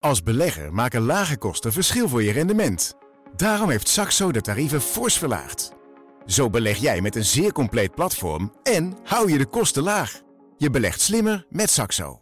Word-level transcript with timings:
Als 0.00 0.22
belegger 0.22 0.72
maken 0.72 1.00
lage 1.00 1.38
kosten 1.38 1.72
verschil 1.72 2.08
voor 2.08 2.22
je 2.22 2.32
rendement. 2.32 2.94
Daarom 3.36 3.70
heeft 3.70 3.88
Saxo 3.88 4.32
de 4.32 4.40
tarieven 4.40 4.80
fors 4.80 5.18
verlaagd. 5.18 5.72
Zo 6.26 6.50
beleg 6.50 6.78
jij 6.78 7.00
met 7.00 7.16
een 7.16 7.24
zeer 7.24 7.52
compleet 7.52 7.94
platform 7.94 8.52
en 8.62 8.96
hou 9.04 9.32
je 9.32 9.38
de 9.38 9.46
kosten 9.46 9.82
laag. 9.82 10.20
Je 10.56 10.70
belegt 10.70 11.00
slimmer 11.00 11.46
met 11.48 11.70
Saxo. 11.70 12.20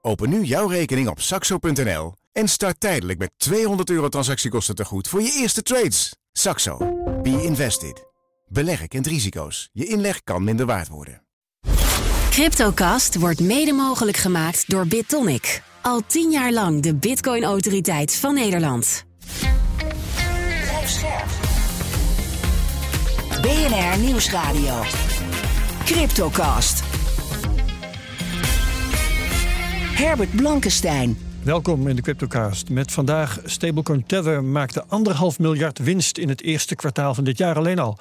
Open 0.00 0.28
nu 0.28 0.42
jouw 0.42 0.66
rekening 0.66 1.08
op 1.08 1.20
saxo.nl 1.20 2.14
en 2.32 2.48
start 2.48 2.80
tijdelijk 2.80 3.18
met 3.18 3.30
200 3.36 3.90
euro 3.90 4.08
transactiekosten 4.08 4.74
te 4.74 4.84
goed 4.84 5.08
voor 5.08 5.22
je 5.22 5.32
eerste 5.32 5.62
trades. 5.62 6.16
Saxo. 6.32 6.76
Be 7.22 7.42
invested. 7.42 8.04
Beleggen 8.48 8.88
kent 8.88 9.06
risico's. 9.06 9.68
Je 9.72 9.86
inleg 9.86 10.22
kan 10.24 10.44
minder 10.44 10.66
waard 10.66 10.88
worden. 10.88 11.22
Cryptocast 12.30 13.18
wordt 13.18 13.40
mede 13.40 13.72
mogelijk 13.72 14.16
gemaakt 14.16 14.70
door 14.70 14.86
BitTonic. 14.86 15.62
Al 15.86 16.02
tien 16.06 16.30
jaar 16.30 16.52
lang 16.52 16.82
de 16.82 16.94
Bitcoin-autoriteit 16.94 18.16
van 18.16 18.34
Nederland. 18.34 19.04
BNR 23.42 23.98
Nieuwsradio. 23.98 24.82
Cryptocast. 25.84 26.82
Herbert 29.94 30.36
Blankenstein. 30.36 31.18
Welkom 31.42 31.88
in 31.88 31.96
de 31.96 32.02
Cryptocast. 32.02 32.68
Met 32.68 32.92
vandaag 32.92 33.40
stablecoin 33.44 34.06
Tether 34.06 34.44
maakte 34.44 34.84
anderhalf 34.88 35.38
miljard 35.38 35.78
winst 35.78 36.18
in 36.18 36.28
het 36.28 36.42
eerste 36.42 36.74
kwartaal 36.74 37.14
van 37.14 37.24
dit 37.24 37.38
jaar 37.38 37.56
alleen 37.56 37.78
al. 37.78 37.98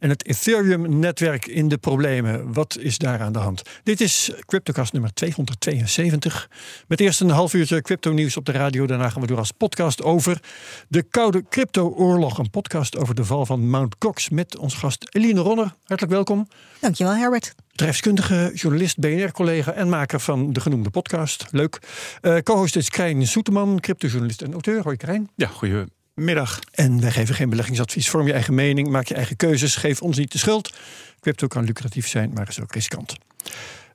En 0.00 0.08
het 0.08 0.26
Ethereum-netwerk 0.26 1.46
in 1.46 1.68
de 1.68 1.78
problemen. 1.78 2.52
Wat 2.52 2.76
is 2.78 2.98
daar 2.98 3.20
aan 3.20 3.32
de 3.32 3.38
hand? 3.38 3.62
Dit 3.82 4.00
is 4.00 4.32
Cryptocast 4.46 4.92
nummer 4.92 5.14
272. 5.14 6.50
Met 6.88 7.00
eerst 7.00 7.20
een 7.20 7.30
half 7.30 7.54
uurtje 7.54 7.82
crypto-nieuws 7.82 8.36
op 8.36 8.44
de 8.44 8.52
radio. 8.52 8.86
Daarna 8.86 9.08
gaan 9.08 9.20
we 9.20 9.26
door 9.26 9.38
als 9.38 9.50
podcast 9.50 10.02
over 10.02 10.40
de 10.88 11.02
koude 11.02 11.44
crypto-oorlog. 11.48 12.38
Een 12.38 12.50
podcast 12.50 12.96
over 12.96 13.14
de 13.14 13.24
val 13.24 13.46
van 13.46 13.68
Mount 13.68 13.96
Gox 13.98 14.28
met 14.28 14.56
ons 14.56 14.74
gast 14.74 15.06
Eline 15.10 15.40
Ronner. 15.40 15.74
Hartelijk 15.84 16.14
welkom. 16.14 16.48
Dankjewel, 16.80 17.14
Herbert. 17.14 17.54
Bedrijfskundige, 17.70 18.50
journalist, 18.54 18.98
BNR-collega 18.98 19.72
en 19.72 19.88
maker 19.88 20.20
van 20.20 20.52
de 20.52 20.60
genoemde 20.60 20.90
podcast. 20.90 21.46
Leuk. 21.50 21.78
Uh, 22.22 22.36
Co-host 22.36 22.76
is 22.76 22.90
Krijn 22.90 23.26
Soeteman, 23.26 23.80
cryptojournalist 23.80 24.42
en 24.42 24.52
auteur. 24.52 24.82
Hoi 24.82 24.96
Krijn. 24.96 25.30
Ja, 25.34 25.46
goeie 25.46 25.84
middag. 26.24 26.58
En 26.72 27.00
wij 27.00 27.10
geven 27.10 27.34
geen 27.34 27.50
beleggingsadvies. 27.50 28.10
Vorm 28.10 28.26
je 28.26 28.32
eigen 28.32 28.54
mening, 28.54 28.88
maak 28.88 29.06
je 29.06 29.14
eigen 29.14 29.36
keuzes. 29.36 29.76
Geef 29.76 30.02
ons 30.02 30.16
niet 30.16 30.32
de 30.32 30.38
schuld. 30.38 30.74
Crypto 31.20 31.46
kan 31.46 31.64
lucratief 31.64 32.08
zijn, 32.08 32.30
maar 32.34 32.48
is 32.48 32.60
ook 32.60 32.72
riskant. 32.72 33.16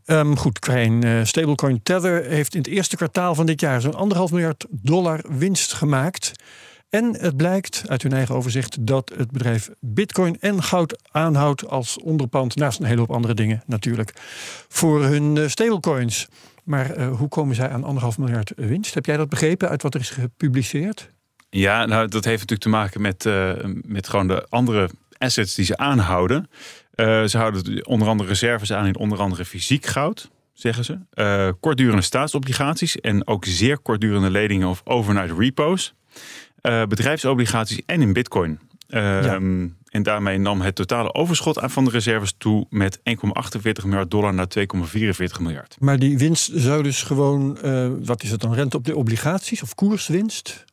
Um, 0.06 0.38
goed, 0.38 0.60
Krijn. 0.60 1.06
Uh, 1.06 1.24
stablecoin 1.24 1.84
Tether 1.84 2.26
heeft 2.26 2.54
in 2.54 2.60
het 2.60 2.70
eerste 2.70 2.96
kwartaal 2.96 3.36
van 3.36 3.46
dit 3.46 3.60
jaar 3.60 3.82
zo'n 3.82 3.96
anderhalf 3.96 4.32
miljard 4.32 4.66
dollar 4.70 5.24
winst 5.30 5.74
gemaakt. 5.74 6.32
En 6.90 7.16
het 7.20 7.38
blijkt 7.38 7.84
uit 7.88 8.02
hun 8.02 8.14
eigen 8.14 8.36
overzicht 8.36 8.88
dat 8.88 9.12
het 9.18 9.32
bedrijf 9.32 9.70
Bitcoin 9.80 10.38
en 10.40 10.64
goud 10.64 11.02
aanhoudt 11.12 11.68
als 11.68 12.00
onderpand, 12.00 12.56
naast 12.56 12.80
een 12.80 12.86
hele 12.86 13.00
hoop 13.00 13.12
andere 13.12 13.34
dingen 13.34 13.64
natuurlijk, 13.66 14.14
voor 14.68 15.04
hun 15.04 15.36
uh, 15.36 15.48
stablecoins. 15.48 16.28
Maar 16.64 16.98
uh, 16.98 17.16
hoe 17.16 17.28
komen 17.28 17.56
zij 17.56 17.70
aan 17.70 17.84
anderhalf 17.84 18.18
miljard 18.18 18.52
winst? 18.56 18.94
Heb 18.94 19.06
jij 19.06 19.18
dat 19.18 19.30
begrepen 19.30 19.70
uit 19.70 19.82
wat 19.82 19.94
er 19.94 20.00
is 20.00 20.10
gepubliceerd? 20.10 21.14
Ja, 21.50 21.86
nou, 21.86 22.08
dat 22.08 22.26
heeft 22.26 22.40
natuurlijk 22.40 22.62
te 22.62 22.70
maken 22.70 23.02
met, 23.02 23.26
uh, 23.26 23.54
met 23.82 24.08
gewoon 24.08 24.28
de 24.28 24.46
andere 24.50 24.90
assets 25.18 25.56
die 25.56 25.66
ze 25.66 25.78
aanhouden. 25.78 26.50
Uh, 26.96 27.24
ze 27.24 27.38
houden 27.38 27.86
onder 27.86 28.08
andere 28.08 28.30
reserves 28.30 28.74
aan 28.74 28.86
in 28.86 28.98
onder 28.98 29.20
andere 29.20 29.46
fysiek 29.46 29.86
goud, 29.86 30.30
zeggen 30.54 30.86
ze. 30.86 31.00
Uh, 31.14 31.50
kortdurende 31.60 32.02
staatsobligaties 32.02 33.00
en 33.00 33.28
ook 33.28 33.46
zeer 33.46 33.80
kortdurende 33.80 34.30
leningen 34.30 34.68
of 34.68 34.82
overnight 34.84 35.38
repo's. 35.38 35.94
bedrijfsobligaties 36.62 37.82
en 37.86 38.02
in 38.02 38.14
bitcoin. 38.14 38.60
Ja. 38.88 39.40
En 39.86 40.04
daarmee 40.04 40.38
nam 40.38 40.62
het 40.62 40.76
totale 40.76 41.14
overschot 41.14 41.60
van 41.64 41.86
de 41.86 41.92
reserves 41.92 42.34
toe 42.38 42.66
met 42.70 43.00
1,48 43.00 43.04
miljard 43.84 44.12
dollar 44.12 44.34
naar 44.34 44.48
2,44 44.48 45.42
miljard. 45.42 45.76
Maar 45.80 46.00
die 46.00 46.18
winst 46.18 46.52
zou 46.54 46.84
dus 46.84 47.04
gewoon, 47.04 47.58
wat 48.06 48.24
is 48.24 48.32
het 48.32 48.42
dan, 48.42 48.54
rente 48.54 48.78
op 48.78 48.86
de 48.86 48.96
obligaties 48.96 49.62
of 49.62 49.76
koerswinst? 49.76 50.66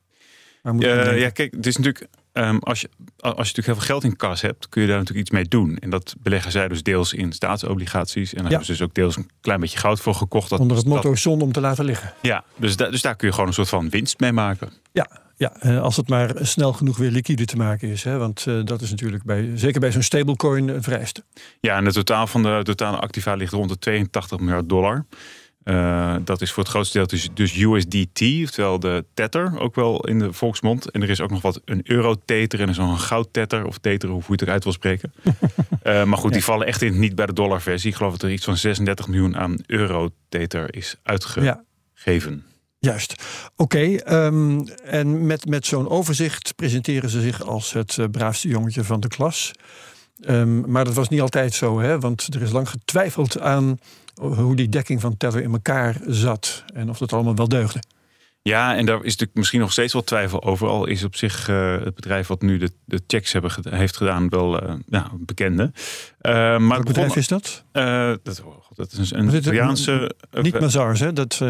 Uh, 0.62 1.20
ja, 1.20 1.30
kijk, 1.30 1.52
het 1.54 1.66
is 1.66 1.76
natuurlijk. 1.76 2.06
Um, 2.32 2.58
als, 2.58 2.80
je, 2.80 2.88
als 3.16 3.32
je 3.32 3.38
natuurlijk 3.38 3.66
heel 3.66 3.74
veel 3.74 3.84
geld 3.84 4.04
in 4.04 4.16
kas 4.16 4.40
hebt, 4.40 4.68
kun 4.68 4.82
je 4.82 4.88
daar 4.88 4.98
natuurlijk 4.98 5.26
iets 5.26 5.36
mee 5.36 5.48
doen. 5.48 5.76
En 5.78 5.90
dat 5.90 6.14
beleggen 6.22 6.52
zij 6.52 6.68
dus 6.68 6.82
deels 6.82 7.12
in 7.12 7.32
staatsobligaties. 7.32 8.30
En 8.30 8.36
daar 8.36 8.44
ja. 8.44 8.48
hebben 8.50 8.66
ze 8.66 8.72
dus 8.72 8.82
ook 8.82 8.94
deels 8.94 9.16
een 9.16 9.30
klein 9.40 9.60
beetje 9.60 9.78
goud 9.78 10.00
voor 10.00 10.14
gekocht. 10.14 10.50
Dat, 10.50 10.60
Onder 10.60 10.76
het 10.76 10.86
motto 10.86 11.08
dat, 11.08 11.18
zon 11.18 11.40
om 11.40 11.52
te 11.52 11.60
laten 11.60 11.84
liggen. 11.84 12.12
Ja, 12.22 12.44
dus, 12.56 12.76
da, 12.76 12.90
dus 12.90 13.02
daar 13.02 13.16
kun 13.16 13.26
je 13.26 13.32
gewoon 13.32 13.48
een 13.48 13.54
soort 13.54 13.68
van 13.68 13.88
winst 13.88 14.20
mee 14.20 14.32
maken. 14.32 14.72
Ja, 14.92 15.22
ja, 15.36 15.78
als 15.78 15.96
het 15.96 16.08
maar 16.08 16.34
snel 16.40 16.72
genoeg 16.72 16.96
weer 16.96 17.10
liquide 17.10 17.44
te 17.44 17.56
maken 17.56 17.88
is. 17.88 18.04
Hè? 18.04 18.18
Want 18.18 18.44
uh, 18.48 18.64
dat 18.64 18.80
is 18.80 18.90
natuurlijk 18.90 19.24
bij, 19.24 19.50
zeker 19.54 19.80
bij 19.80 19.92
zo'n 19.92 20.02
stablecoin 20.02 20.68
een 20.68 20.82
vereiste. 20.82 21.24
Ja, 21.60 21.76
en 21.76 21.84
het 21.84 21.94
totaal 21.94 22.26
van 22.26 22.42
de 22.42 22.60
totale 22.62 22.96
activa 22.96 23.34
ligt 23.34 23.52
rond 23.52 23.68
de 23.68 23.78
82 23.78 24.38
miljard 24.38 24.68
dollar. 24.68 25.04
Uh, 25.64 26.16
dat 26.24 26.40
is 26.40 26.52
voor 26.52 26.62
het 26.62 26.72
grootste 26.72 26.98
deel 26.98 27.06
dus, 27.06 27.28
dus 27.34 27.56
USDT, 27.56 28.22
oftewel 28.42 28.80
de 28.80 29.04
tether, 29.14 29.58
ook 29.58 29.74
wel 29.74 30.00
in 30.00 30.18
de 30.18 30.32
volksmond. 30.32 30.90
En 30.90 31.02
er 31.02 31.10
is 31.10 31.20
ook 31.20 31.30
nog 31.30 31.42
wat 31.42 31.60
een 31.64 31.80
euro-tether 31.84 32.60
en 32.60 32.74
zo'n 32.74 32.98
goud-tether, 32.98 33.64
of 33.66 33.78
tether, 33.78 34.08
hoe 34.08 34.22
je 34.26 34.32
het 34.32 34.42
eruit 34.42 34.64
wil 34.64 34.72
spreken. 34.72 35.12
uh, 35.84 36.04
maar 36.08 36.18
goed, 36.18 36.30
ja. 36.30 36.36
die 36.36 36.44
vallen 36.44 36.66
echt 36.66 36.82
in, 36.82 36.98
niet 36.98 37.14
bij 37.14 37.26
de 37.26 37.32
dollarversie. 37.32 37.90
Ik 37.90 37.96
geloof 37.96 38.12
dat 38.12 38.22
er 38.22 38.32
iets 38.32 38.44
van 38.44 38.56
36 38.56 39.08
miljoen 39.08 39.36
aan 39.36 39.56
euro-tether 39.66 40.74
is 40.74 40.96
uitgegeven. 41.02 41.52
Ja. 41.94 42.50
Juist. 42.78 43.14
Oké, 43.56 43.76
okay, 44.02 44.24
um, 44.24 44.68
en 44.84 45.26
met, 45.26 45.46
met 45.46 45.66
zo'n 45.66 45.88
overzicht 45.88 46.56
presenteren 46.56 47.10
ze 47.10 47.20
zich 47.20 47.42
als 47.42 47.72
het 47.72 47.96
uh, 47.96 48.06
braafste 48.10 48.48
jongetje 48.48 48.84
van 48.84 49.00
de 49.00 49.08
klas. 49.08 49.52
Um, 50.28 50.70
maar 50.70 50.84
dat 50.84 50.94
was 50.94 51.08
niet 51.08 51.20
altijd 51.20 51.54
zo, 51.54 51.80
hè? 51.80 51.98
want 51.98 52.34
er 52.34 52.42
is 52.42 52.50
lang 52.50 52.68
getwijfeld 52.68 53.40
aan 53.40 53.78
hoe 54.14 54.56
die 54.56 54.68
dekking 54.68 55.00
van 55.00 55.16
Tether 55.16 55.42
in 55.42 55.52
elkaar 55.52 55.96
zat 56.06 56.64
en 56.74 56.88
of 56.90 56.98
dat 56.98 57.12
allemaal 57.12 57.36
wel 57.36 57.48
deugde. 57.48 57.82
Ja, 58.42 58.76
en 58.76 58.86
daar 58.86 58.96
is 58.96 59.02
natuurlijk 59.02 59.34
misschien 59.34 59.60
nog 59.60 59.72
steeds 59.72 59.92
wel 59.92 60.04
twijfel 60.04 60.42
over. 60.42 60.68
Al 60.68 60.86
is 60.86 61.04
op 61.04 61.16
zich 61.16 61.48
uh, 61.48 61.80
het 61.84 61.94
bedrijf 61.94 62.26
wat 62.26 62.42
nu 62.42 62.58
de, 62.58 62.72
de 62.84 63.00
checks 63.06 63.32
hebben, 63.32 63.52
heeft 63.68 63.96
gedaan 63.96 64.28
wel 64.28 64.62
uh, 64.62 64.74
ja, 64.86 65.10
bekende. 65.18 65.62
Uh, 65.62 66.32
maar 66.32 66.68
Welk 66.68 66.84
bedrijf 66.84 67.16
is 67.16 67.28
dat? 67.28 67.64
dat? 67.72 68.42
Oh 68.44 68.54
dat 68.74 68.92
is 68.92 69.10
een 69.10 69.34
Italiaanse... 69.34 70.14
Niet 70.30 70.60
Mazars, 70.60 71.00
hè? 71.00 71.12
Dat... 71.12 71.40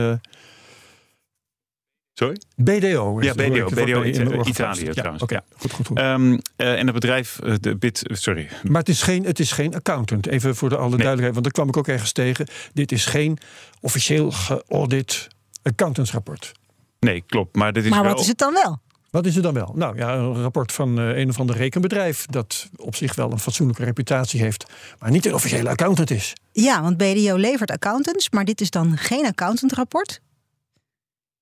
Sorry? 2.22 2.40
BDO. 2.56 3.22
Ja, 3.22 3.34
BDO. 3.34 3.68
BDO 3.68 4.00
in 4.00 4.48
Italië 4.48 4.84
ja, 4.84 4.92
trouwens. 4.92 5.22
Okay. 5.22 5.38
Ja, 5.38 5.56
goed, 5.58 5.72
goed, 5.72 5.86
goed. 5.86 5.98
Um, 5.98 6.32
uh, 6.32 6.38
en 6.56 6.86
het 6.86 6.92
bedrijf, 6.92 7.38
uh, 7.44 7.54
de 7.60 7.76
Bit, 7.76 8.02
sorry. 8.04 8.48
Maar 8.62 8.80
het 8.80 8.88
is, 8.88 9.02
geen, 9.02 9.24
het 9.24 9.40
is 9.40 9.52
geen 9.52 9.74
accountant, 9.74 10.26
even 10.26 10.56
voor 10.56 10.68
de 10.68 10.76
alle 10.76 10.88
nee. 10.88 10.96
duidelijkheid, 10.96 11.32
want 11.32 11.44
daar 11.44 11.52
kwam 11.52 11.68
ik 11.68 11.76
ook 11.76 11.88
ergens 11.88 12.12
tegen. 12.12 12.46
Dit 12.72 12.92
is 12.92 13.04
geen 13.04 13.38
officieel 13.80 14.30
geaudit 14.30 15.28
accountantsrapport. 15.62 16.52
Nee, 17.00 17.24
klopt. 17.26 17.56
Maar, 17.56 17.72
dit 17.72 17.84
is 17.84 17.90
maar 17.90 18.02
wel... 18.02 18.12
wat 18.12 18.20
is 18.20 18.26
het 18.26 18.38
dan 18.38 18.52
wel? 18.52 18.80
Wat 19.10 19.26
is 19.26 19.34
het 19.34 19.44
dan 19.44 19.54
wel? 19.54 19.72
Nou 19.74 19.96
ja, 19.96 20.14
een 20.14 20.42
rapport 20.42 20.72
van 20.72 21.00
uh, 21.00 21.16
een 21.16 21.28
of 21.28 21.38
ander 21.38 21.56
rekenbedrijf 21.56 22.26
dat 22.26 22.68
op 22.76 22.96
zich 22.96 23.14
wel 23.14 23.32
een 23.32 23.38
fatsoenlijke 23.38 23.84
reputatie 23.84 24.40
heeft, 24.40 24.66
maar 24.98 25.10
niet 25.10 25.26
een 25.26 25.34
officiële 25.34 25.68
accountant 25.68 26.10
is. 26.10 26.32
Ja, 26.52 26.82
want 26.82 26.96
BDO 26.96 27.36
levert 27.36 27.70
accountants, 27.70 28.30
maar 28.30 28.44
dit 28.44 28.60
is 28.60 28.70
dan 28.70 28.96
geen 28.96 29.26
accountantrapport. 29.26 30.20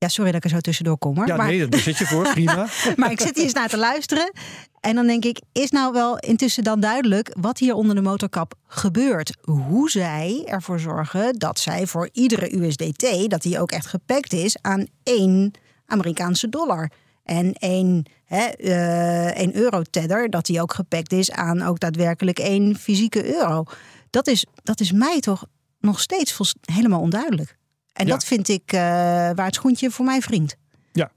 Ja, 0.00 0.09
sorry 0.09 0.33
dat 0.33 0.44
ik 0.44 0.50
er 0.50 0.56
zo 0.56 0.61
tussendoor 0.61 0.99
kom 0.99 1.16
hoor. 1.16 1.27
Ja, 1.27 1.37
maar... 1.37 1.47
nee, 1.47 1.69
daar 1.69 1.81
zit 1.81 1.99
je 1.99 2.06
voor, 2.06 2.28
prima. 2.33 2.66
maar 2.97 3.11
ik 3.11 3.21
zit 3.21 3.34
hier 3.34 3.44
eens 3.44 3.53
naar 3.53 3.69
te 3.69 3.77
luisteren. 3.77 4.33
En 4.81 4.94
dan 4.94 5.06
denk 5.06 5.25
ik, 5.25 5.41
is 5.53 5.71
nou 5.71 5.93
wel 5.93 6.19
intussen 6.19 6.65
dan 6.65 6.81
duidelijk 6.81 7.37
wat 7.41 7.59
hier 7.59 7.75
onder 7.75 7.94
de 7.94 8.00
motorkap 8.00 8.55
gebeurt? 8.66 9.37
Hoe 9.41 9.91
zij 9.91 10.43
ervoor 10.47 10.81
zorgen 10.81 11.39
dat 11.39 11.59
zij 11.59 11.87
voor 11.87 12.09
iedere 12.12 12.56
USDT, 12.56 13.31
dat 13.31 13.43
die 13.43 13.60
ook 13.60 13.72
echt 13.72 13.87
gepakt 13.87 14.33
is 14.33 14.56
aan 14.60 14.87
één 15.03 15.53
Amerikaanse 15.87 16.48
dollar. 16.48 16.91
En 17.24 17.53
één, 17.53 18.04
hè, 18.24 18.48
uh, 18.59 19.36
één 19.36 19.57
euro-tether, 19.57 20.30
dat 20.30 20.47
die 20.47 20.63
ook 20.63 20.74
gepakt 20.74 21.13
is 21.13 21.30
aan 21.30 21.63
ook 21.63 21.80
daadwerkelijk 21.80 22.39
één 22.39 22.77
fysieke 22.77 23.34
euro. 23.34 23.65
Dat 24.10 24.27
is, 24.27 24.47
dat 24.63 24.80
is 24.80 24.92
mij 24.92 25.21
toch 25.21 25.47
nog 25.80 26.01
steeds 26.01 26.41
helemaal 26.60 27.01
onduidelijk. 27.01 27.59
En 27.92 28.07
ja. 28.07 28.13
dat 28.13 28.25
vind 28.25 28.48
ik 28.48 28.72
uh, 28.72 28.81
waar 28.81 29.47
het 29.47 29.54
schoentje 29.54 29.91
voor 29.91 30.04
mij 30.04 30.21
vriend. 30.21 30.57
Ja, 30.92 31.10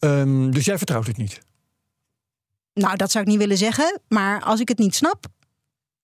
um, 0.00 0.50
dus 0.50 0.64
jij 0.64 0.76
vertrouwt 0.76 1.06
het 1.06 1.16
niet? 1.16 1.40
Nou, 2.74 2.96
dat 2.96 3.10
zou 3.10 3.24
ik 3.24 3.30
niet 3.30 3.38
willen 3.38 3.56
zeggen. 3.56 4.00
Maar 4.08 4.42
als 4.42 4.60
ik 4.60 4.68
het 4.68 4.78
niet 4.78 4.94
snap, 4.94 5.26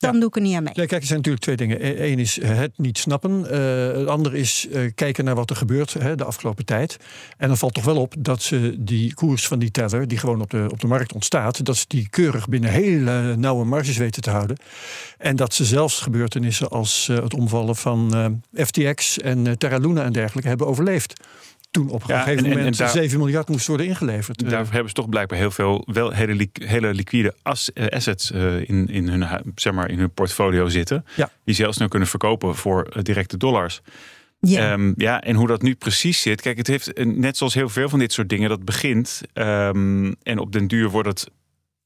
dan 0.04 0.14
ja. 0.14 0.20
doe 0.20 0.28
ik 0.28 0.36
er 0.36 0.42
niet 0.42 0.56
aan 0.56 0.62
mee. 0.62 0.72
Ja, 0.76 0.86
kijk, 0.86 1.00
er 1.00 1.06
zijn 1.06 1.18
natuurlijk 1.18 1.44
twee 1.44 1.56
dingen. 1.56 2.04
Eén 2.04 2.18
is 2.18 2.42
het 2.42 2.72
niet 2.76 2.98
snappen. 2.98 3.40
Uh, 3.40 3.98
het 3.98 4.08
andere 4.08 4.38
is 4.38 4.66
uh, 4.70 4.90
kijken 4.94 5.24
naar 5.24 5.34
wat 5.34 5.50
er 5.50 5.56
gebeurt 5.56 5.92
hè, 5.92 6.14
de 6.16 6.24
afgelopen 6.24 6.64
tijd. 6.64 6.96
En 7.36 7.48
dan 7.48 7.56
valt 7.56 7.74
toch 7.74 7.84
wel 7.84 7.96
op 7.96 8.14
dat 8.18 8.42
ze 8.42 8.74
die 8.78 9.14
koers 9.14 9.46
van 9.46 9.58
die 9.58 9.70
tether, 9.70 10.08
die 10.08 10.18
gewoon 10.18 10.40
op 10.40 10.50
de, 10.50 10.66
op 10.70 10.80
de 10.80 10.86
markt 10.86 11.12
ontstaat, 11.12 11.64
dat 11.64 11.76
ze 11.76 11.84
die 11.88 12.08
keurig 12.08 12.48
binnen 12.48 12.70
hele 12.70 13.36
nauwe 13.36 13.64
marges 13.64 13.96
weten 13.96 14.22
te 14.22 14.30
houden. 14.30 14.56
En 15.18 15.36
dat 15.36 15.54
ze 15.54 15.64
zelfs 15.64 16.00
gebeurtenissen 16.00 16.68
als 16.68 17.08
uh, 17.10 17.22
het 17.22 17.34
omvallen 17.34 17.76
van 17.76 18.12
FTX 18.54 19.18
en 19.18 19.58
Terra 19.58 19.76
Luna 19.76 20.04
en 20.04 20.12
dergelijke 20.12 20.48
hebben 20.48 20.66
overleefd. 20.66 21.20
Toen 21.74 21.88
op 21.90 22.02
een 22.02 22.14
Ja, 22.14 22.18
gegeven 22.22 22.44
en- 22.44 22.50
en- 22.50 22.56
moment 22.56 22.78
en 22.78 22.84
daar- 22.84 22.94
7 22.94 23.18
miljard 23.18 23.48
moest 23.48 23.66
worden 23.66 23.86
ingeleverd. 23.86 24.42
Eh, 24.42 24.48
Daarvoor 24.50 24.72
hebben 24.72 24.88
ze 24.88 24.94
toch 24.94 25.08
blijkbaar 25.08 25.38
heel 25.38 25.50
veel 25.50 25.86
wel 25.92 26.10
hele, 26.10 26.34
li- 26.34 26.50
hele 26.52 26.94
liquide 26.94 27.34
as- 27.42 27.72
eh, 27.72 27.86
assets 27.86 28.30
eh, 28.30 28.68
in, 28.68 28.88
in, 28.88 29.08
hun, 29.08 29.28
hu- 29.28 29.50
zeg 29.54 29.72
maar, 29.72 29.90
in 29.90 29.98
hun 29.98 30.10
portfolio 30.10 30.68
zitten. 30.68 31.04
Ja. 31.16 31.30
Die 31.44 31.54
ze 31.54 31.62
heel 31.62 31.72
snel 31.72 31.88
kunnen 31.88 32.08
verkopen 32.08 32.54
voor 32.56 32.84
eh, 32.84 33.02
directe 33.02 33.36
dollars. 33.36 33.80
Ja. 34.40 34.72
Ehm, 34.72 34.92
ja, 34.96 35.20
en 35.22 35.36
hoe 35.36 35.46
dat 35.46 35.62
nu 35.62 35.74
precies 35.74 36.20
zit. 36.20 36.40
Kijk, 36.40 36.56
het 36.56 36.66
heeft 36.66 36.92
eh, 36.92 37.06
net 37.06 37.36
zoals 37.36 37.54
heel 37.54 37.68
veel 37.68 37.88
van 37.88 37.98
dit 37.98 38.12
soort 38.12 38.28
dingen, 38.28 38.48
dat 38.48 38.64
begint. 38.64 39.20
ehm, 39.32 40.12
en 40.22 40.38
op 40.38 40.52
den 40.52 40.66
duur 40.66 40.90
wordt 40.90 41.08
het 41.08 41.28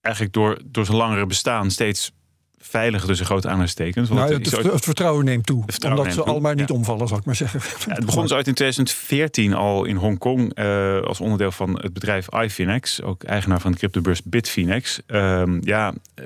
eigenlijk 0.01 0.35
door, 0.35 0.59
door 0.65 0.85
zijn 0.85 0.97
langere 0.97 1.27
bestaan 1.27 1.71
steeds 1.71 2.13
veiliger 2.59 3.09
tussen 3.09 3.27
grote 3.27 3.47
aanhalingstekens. 3.47 4.09
Want 4.09 4.21
nou, 4.21 4.73
het 4.73 4.85
vertrouwen 4.85 5.25
neemt 5.25 5.47
toe. 5.47 5.63
vertrouwen 5.67 6.03
omdat 6.03 6.17
ze 6.17 6.23
toe, 6.23 6.33
allemaal 6.33 6.55
niet 6.55 6.69
ja. 6.69 6.75
omvallen, 6.75 7.09
zal 7.09 7.19
ik 7.19 7.25
maar 7.25 7.37
zeggen. 7.37 7.61
Ja, 7.87 7.95
het 7.95 8.07
begon 8.07 8.23
dus 8.23 8.33
uit 8.33 8.47
in 8.47 8.55
2014 8.55 9.55
al 9.55 9.85
in 9.85 9.97
Hongkong 9.97 10.55
eh, 10.55 11.01
als 11.01 11.21
onderdeel 11.21 11.53
van 11.53 11.81
het 11.81 11.93
bedrijf 11.93 12.29
iFinex, 12.29 13.03
ook 13.03 13.23
eigenaar 13.23 13.61
van 13.61 13.73
de 13.73 13.79
cryptobeurs 13.79 14.23
Bitfinex. 14.23 15.01
Ehm, 15.07 15.59
ja, 15.61 15.95
eh, 16.15 16.25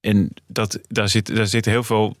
en 0.00 0.32
dat, 0.46 0.80
daar, 0.88 1.08
zit, 1.08 1.36
daar 1.36 1.46
zitten 1.46 1.72
heel 1.72 1.84
veel 1.84 2.16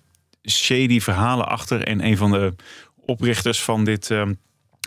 shady 0.48 1.00
verhalen 1.00 1.48
achter. 1.48 1.82
En 1.82 2.04
een 2.04 2.16
van 2.16 2.30
de 2.30 2.54
oprichters 2.96 3.62
van 3.62 3.84
dit 3.84 4.10
ehm, 4.10 4.32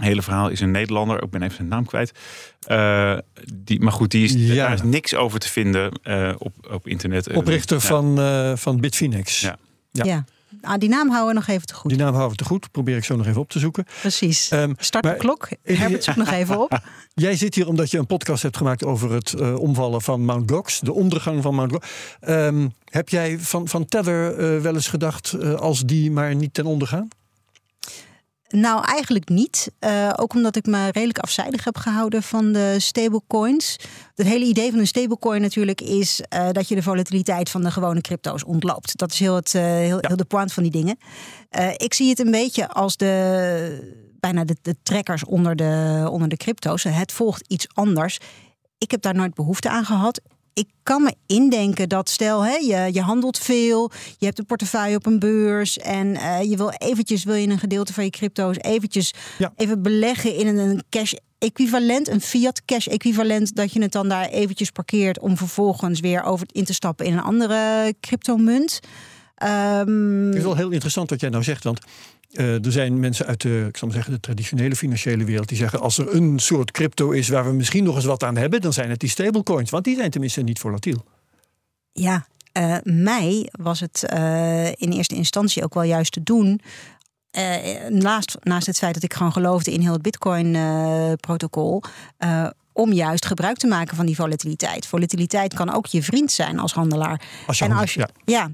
hele 0.02 0.22
verhaal 0.22 0.50
is 0.50 0.60
een 0.60 0.72
Nederlander. 0.72 1.24
Ik 1.24 1.30
ben 1.30 1.42
even 1.42 1.56
zijn 1.56 1.68
naam 1.68 1.86
kwijt. 1.86 2.12
Eh, 2.60 3.18
die, 3.54 3.80
maar 3.80 3.92
goed, 3.94 4.12
die 4.12 4.24
is, 4.24 4.34
Ja. 4.34 4.56
daar 4.56 4.74
is 4.74 4.82
niks 4.84 5.16
over 5.16 5.40
te 5.40 5.50
vinden 5.50 5.92
eh, 6.04 6.32
op, 6.38 6.54
op 6.72 6.88
internet. 6.88 7.28
Eh, 7.28 7.38
Oprichter 7.38 7.78
ja. 7.78 7.84
van, 7.84 8.20
eh, 8.20 8.52
van 8.56 8.80
Bitfinex. 8.80 9.40
Ja. 9.40 9.58
Ja. 9.92 10.04
ja. 10.06 10.26
Ah, 10.62 10.78
die 10.78 10.90
naam 10.90 11.10
houden 11.10 11.28
we 11.28 11.34
nog 11.34 11.48
even 11.48 11.68
te 11.68 11.74
goed. 11.74 11.90
Die 11.92 12.00
naam 12.00 12.14
houden 12.14 12.38
we 12.38 12.44
te 12.44 12.50
goed. 12.50 12.72
Probeer 12.72 12.98
ik 12.98 13.04
zo 13.04 13.16
nog 13.16 13.28
even 13.28 13.42
op 13.42 13.50
te 13.50 13.60
zoeken. 13.60 13.86
Precies. 14.02 14.50
Ehm, 14.50 14.74
Start 14.78 15.04
de 15.04 15.16
klok. 15.18 15.48
Herbert, 15.64 16.04
zoek 16.04 16.16
nog 16.16 16.32
even 16.32 16.60
op. 16.62 16.80
Jij 17.14 17.36
zit 17.36 17.56
hier 17.56 17.68
omdat 17.68 17.92
je 17.92 17.98
een 17.98 18.06
podcast 18.06 18.44
hebt 18.44 18.58
gemaakt 18.58 18.84
over 18.84 19.12
het 19.12 19.34
eh, 19.34 19.56
omvallen 19.56 20.02
van 20.02 20.26
Mount 20.26 20.52
Gox, 20.52 20.80
de 20.80 20.94
ondergang 20.94 21.42
van 21.42 21.56
Mount 21.56 21.72
Gox. 21.72 21.88
Ehm, 22.20 22.68
heb 22.86 23.10
jij 23.10 23.40
van, 23.40 23.68
van 23.68 23.86
Tether 23.86 24.38
eh, 24.38 24.62
wel 24.62 24.74
eens 24.74 24.88
gedacht 24.88 25.34
eh, 25.34 25.54
als 25.54 25.82
die 25.86 26.12
maar 26.12 26.36
niet 26.36 26.54
ten 26.54 26.66
onder 26.66 26.88
gaan? 26.88 27.08
Nou, 28.50 28.86
eigenlijk 28.86 29.30
niet. 29.30 29.72
Eh, 29.80 30.14
ook 30.16 30.34
omdat 30.34 30.56
ik 30.56 30.66
me 30.66 30.90
redelijk 30.92 31.20
afzijdig 31.20 31.64
heb 31.64 31.78
gehouden 31.78 32.24
van 32.24 32.52
de 32.52 32.76
stablecoins. 32.78 33.76
Het 34.16 34.28
hele 34.28 34.46
idee 34.46 34.70
van 34.70 34.80
een 34.80 34.88
stablecoin 34.88 35.42
natuurlijk 35.42 35.82
is 35.82 36.22
eh, 36.22 36.48
dat 36.52 36.68
je 36.68 36.76
de 36.76 36.84
volatiliteit 36.84 37.50
van 37.50 37.64
de 37.64 37.72
gewone 37.72 38.02
crypto's 38.02 38.44
ontloopt. 38.44 38.98
Dat 38.98 39.12
is 39.12 39.20
heel, 39.20 39.36
het, 39.36 39.56
eh, 39.56 39.62
heel, 39.62 39.98
heel 40.02 40.16
de 40.16 40.26
point 40.26 40.54
van 40.54 40.64
die 40.64 40.72
dingen. 40.72 40.98
Ik 41.78 41.94
zie 41.94 42.10
het 42.10 42.20
een 42.20 42.32
beetje 42.32 42.70
als 42.70 42.98
de 42.98 44.18
bijna 44.20 44.44
de, 44.44 44.56
de 44.62 44.76
trekkers 44.84 45.26
onder 45.26 45.56
de, 45.56 46.08
onder 46.12 46.30
de 46.30 46.38
crypto's. 46.38 46.84
Het 46.84 47.12
volgt 47.12 47.44
iets 47.48 47.68
anders. 47.74 48.18
Ik 48.78 48.92
heb 48.92 49.02
daar 49.02 49.16
nooit 49.16 49.34
behoefte 49.34 49.70
aan 49.70 49.86
gehad. 49.86 50.22
Ik 50.54 50.68
kan 50.84 51.04
me 51.04 51.14
indenken 51.26 51.90
dat 51.90 52.10
stel, 52.10 52.46
hè, 52.46 52.54
je, 52.56 52.90
je 52.94 53.02
handelt 53.02 53.38
veel, 53.38 53.92
je 54.18 54.26
hebt 54.26 54.40
een 54.40 54.46
portefeuille 54.46 54.96
op 54.96 55.06
een 55.06 55.20
beurs 55.20 55.78
en 55.78 56.16
eh, 56.16 56.42
je 56.50 56.58
wil 56.58 56.70
eventjes 56.70 57.24
wil 57.24 57.36
je 57.36 57.48
een 57.48 57.60
gedeelte 57.60 57.94
van 57.94 58.04
je 58.04 58.10
crypto's 58.10 58.58
eventjes 58.58 59.14
Ja. 59.38 59.54
even 59.56 59.82
beleggen 59.82 60.36
in 60.36 60.58
een 60.58 60.84
cash 60.90 61.14
equivalent, 61.38 62.08
een 62.08 62.22
fiat 62.22 62.66
cash 62.66 62.88
equivalent, 62.88 63.56
dat 63.56 63.74
je 63.74 63.82
het 63.82 63.92
dan 63.92 64.10
daar 64.10 64.26
eventjes 64.26 64.70
parkeert 64.70 65.20
om 65.20 65.38
vervolgens 65.38 66.00
weer 66.00 66.24
over 66.24 66.48
in 66.52 66.66
te 66.66 66.74
stappen 66.74 67.06
in 67.06 67.14
een 67.14 67.24
andere 67.24 67.94
cryptomunt. 68.00 68.80
Ehm, 69.40 70.26
Het 70.26 70.36
is 70.36 70.44
wel 70.44 70.56
heel 70.56 70.70
interessant 70.70 71.10
wat 71.10 71.20
jij 71.20 71.30
nou 71.30 71.44
zegt, 71.44 71.64
want 71.64 71.80
eh, 72.32 72.66
er 72.66 72.72
zijn 72.72 73.00
mensen 73.00 73.26
uit 73.26 73.42
de, 73.42 73.66
ik 73.68 73.78
zal 73.78 73.88
maar 73.88 73.96
zeggen, 73.96 74.14
de 74.14 74.20
traditionele 74.20 74.76
financiële 74.76 75.24
wereld 75.24 75.48
die 75.48 75.58
zeggen 75.58 75.80
als 75.80 75.98
er 75.98 76.16
een 76.16 76.40
soort 76.40 76.72
crypto 76.72 77.12
is 77.12 77.30
waar 77.30 77.46
we 77.46 77.52
misschien 77.52 77.84
nog 77.84 77.96
eens 77.96 78.06
wat 78.06 78.24
aan 78.24 78.38
hebben, 78.38 78.62
dan 78.62 78.74
zijn 78.74 78.90
het 78.90 79.00
die 79.00 79.10
stablecoins, 79.10 79.70
want 79.70 79.84
die 79.84 79.96
zijn 79.96 80.10
tenminste 80.10 80.42
niet 80.42 80.60
volatiel. 80.60 81.06
Ja, 81.92 82.28
eh, 82.52 82.76
mij 82.84 83.50
was 83.52 83.80
het 83.80 84.04
eh, 84.04 84.68
in 84.68 84.92
eerste 84.92 85.16
instantie 85.16 85.64
ook 85.64 85.74
wel 85.74 85.84
juist 85.84 86.12
te 86.12 86.24
doen. 86.24 86.62
naast, 87.90 88.38
naast 88.42 88.68
het 88.68 88.78
feit 88.78 88.94
dat 88.94 89.04
ik 89.04 89.14
gewoon 89.14 89.32
geloofde 89.32 89.72
in 89.72 89.82
heel 89.82 89.94
het 89.94 90.02
Bitcoin-protocol. 90.02 91.84
om 92.74 92.94
juist 92.94 93.26
gebruik 93.26 93.58
te 93.58 93.68
maken 93.68 93.96
van 93.96 94.06
die 94.06 94.16
volatiliteit. 94.16 94.86
Volatiliteit 94.86 95.54
kan 95.54 95.74
ook 95.74 95.86
je 95.86 96.04
vriend 96.04 96.32
zijn 96.32 96.60
als 96.60 96.74
handelaar. 96.74 97.22
Als 97.48 97.60
je 97.60 97.66
en 97.66 97.72
als 97.72 97.94
je, 97.94 98.00
ja. 98.00 98.10
ja. 98.26 98.52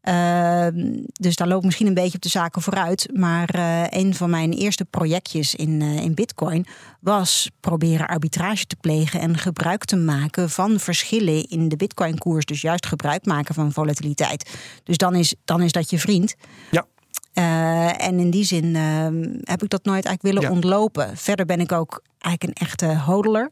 Ehm, 0.00 0.96
dus 1.12 1.36
daar 1.36 1.48
loop 1.48 1.58
ik 1.58 1.64
misschien 1.64 1.86
een 1.86 1.94
beetje 1.94 2.14
op 2.16 2.22
de 2.22 2.28
zaken 2.28 2.62
vooruit. 2.62 3.08
Maar 3.12 3.48
eh, 3.48 3.84
een 3.88 4.14
van 4.14 4.30
mijn 4.30 4.52
eerste 4.52 4.84
projectjes 4.84 5.54
in, 5.54 5.82
eh, 5.82 5.96
in 5.96 6.14
Bitcoin 6.14 6.66
was 7.00 7.50
proberen 7.60 8.06
arbitrage 8.06 8.66
te 8.66 8.76
plegen 8.80 9.20
en 9.20 9.38
gebruik 9.38 9.84
te 9.84 9.96
maken 9.96 10.50
van 10.50 10.78
verschillen 10.80 11.48
in 11.48 11.68
de 11.68 11.76
Bitcoin-koers. 11.76 12.44
Dus 12.44 12.60
juist 12.60 12.86
gebruik 12.86 13.24
maken 13.24 13.54
van 13.54 13.72
volatiliteit. 13.72 14.50
Dus 14.84 14.96
dan 14.96 15.14
is, 15.14 15.34
dan 15.44 15.62
is 15.62 15.72
dat 15.72 15.90
je 15.90 15.98
vriend. 15.98 16.34
Ja. 16.70 16.86
Eh, 17.32 18.06
en 18.06 18.18
in 18.18 18.30
die 18.30 18.44
zin 18.44 18.76
ehm, 18.76 19.22
heb 19.42 19.62
ik 19.62 19.68
dat 19.70 19.84
nooit 19.84 20.04
eigenlijk 20.04 20.22
willen 20.22 20.42
Ja. 20.42 20.50
ontlopen. 20.50 21.16
Verder 21.16 21.46
ben 21.46 21.60
ik 21.60 21.72
ook 21.72 22.02
eigenlijk 22.18 22.58
een 22.58 22.66
echte 22.66 22.96
hodler. 22.98 23.50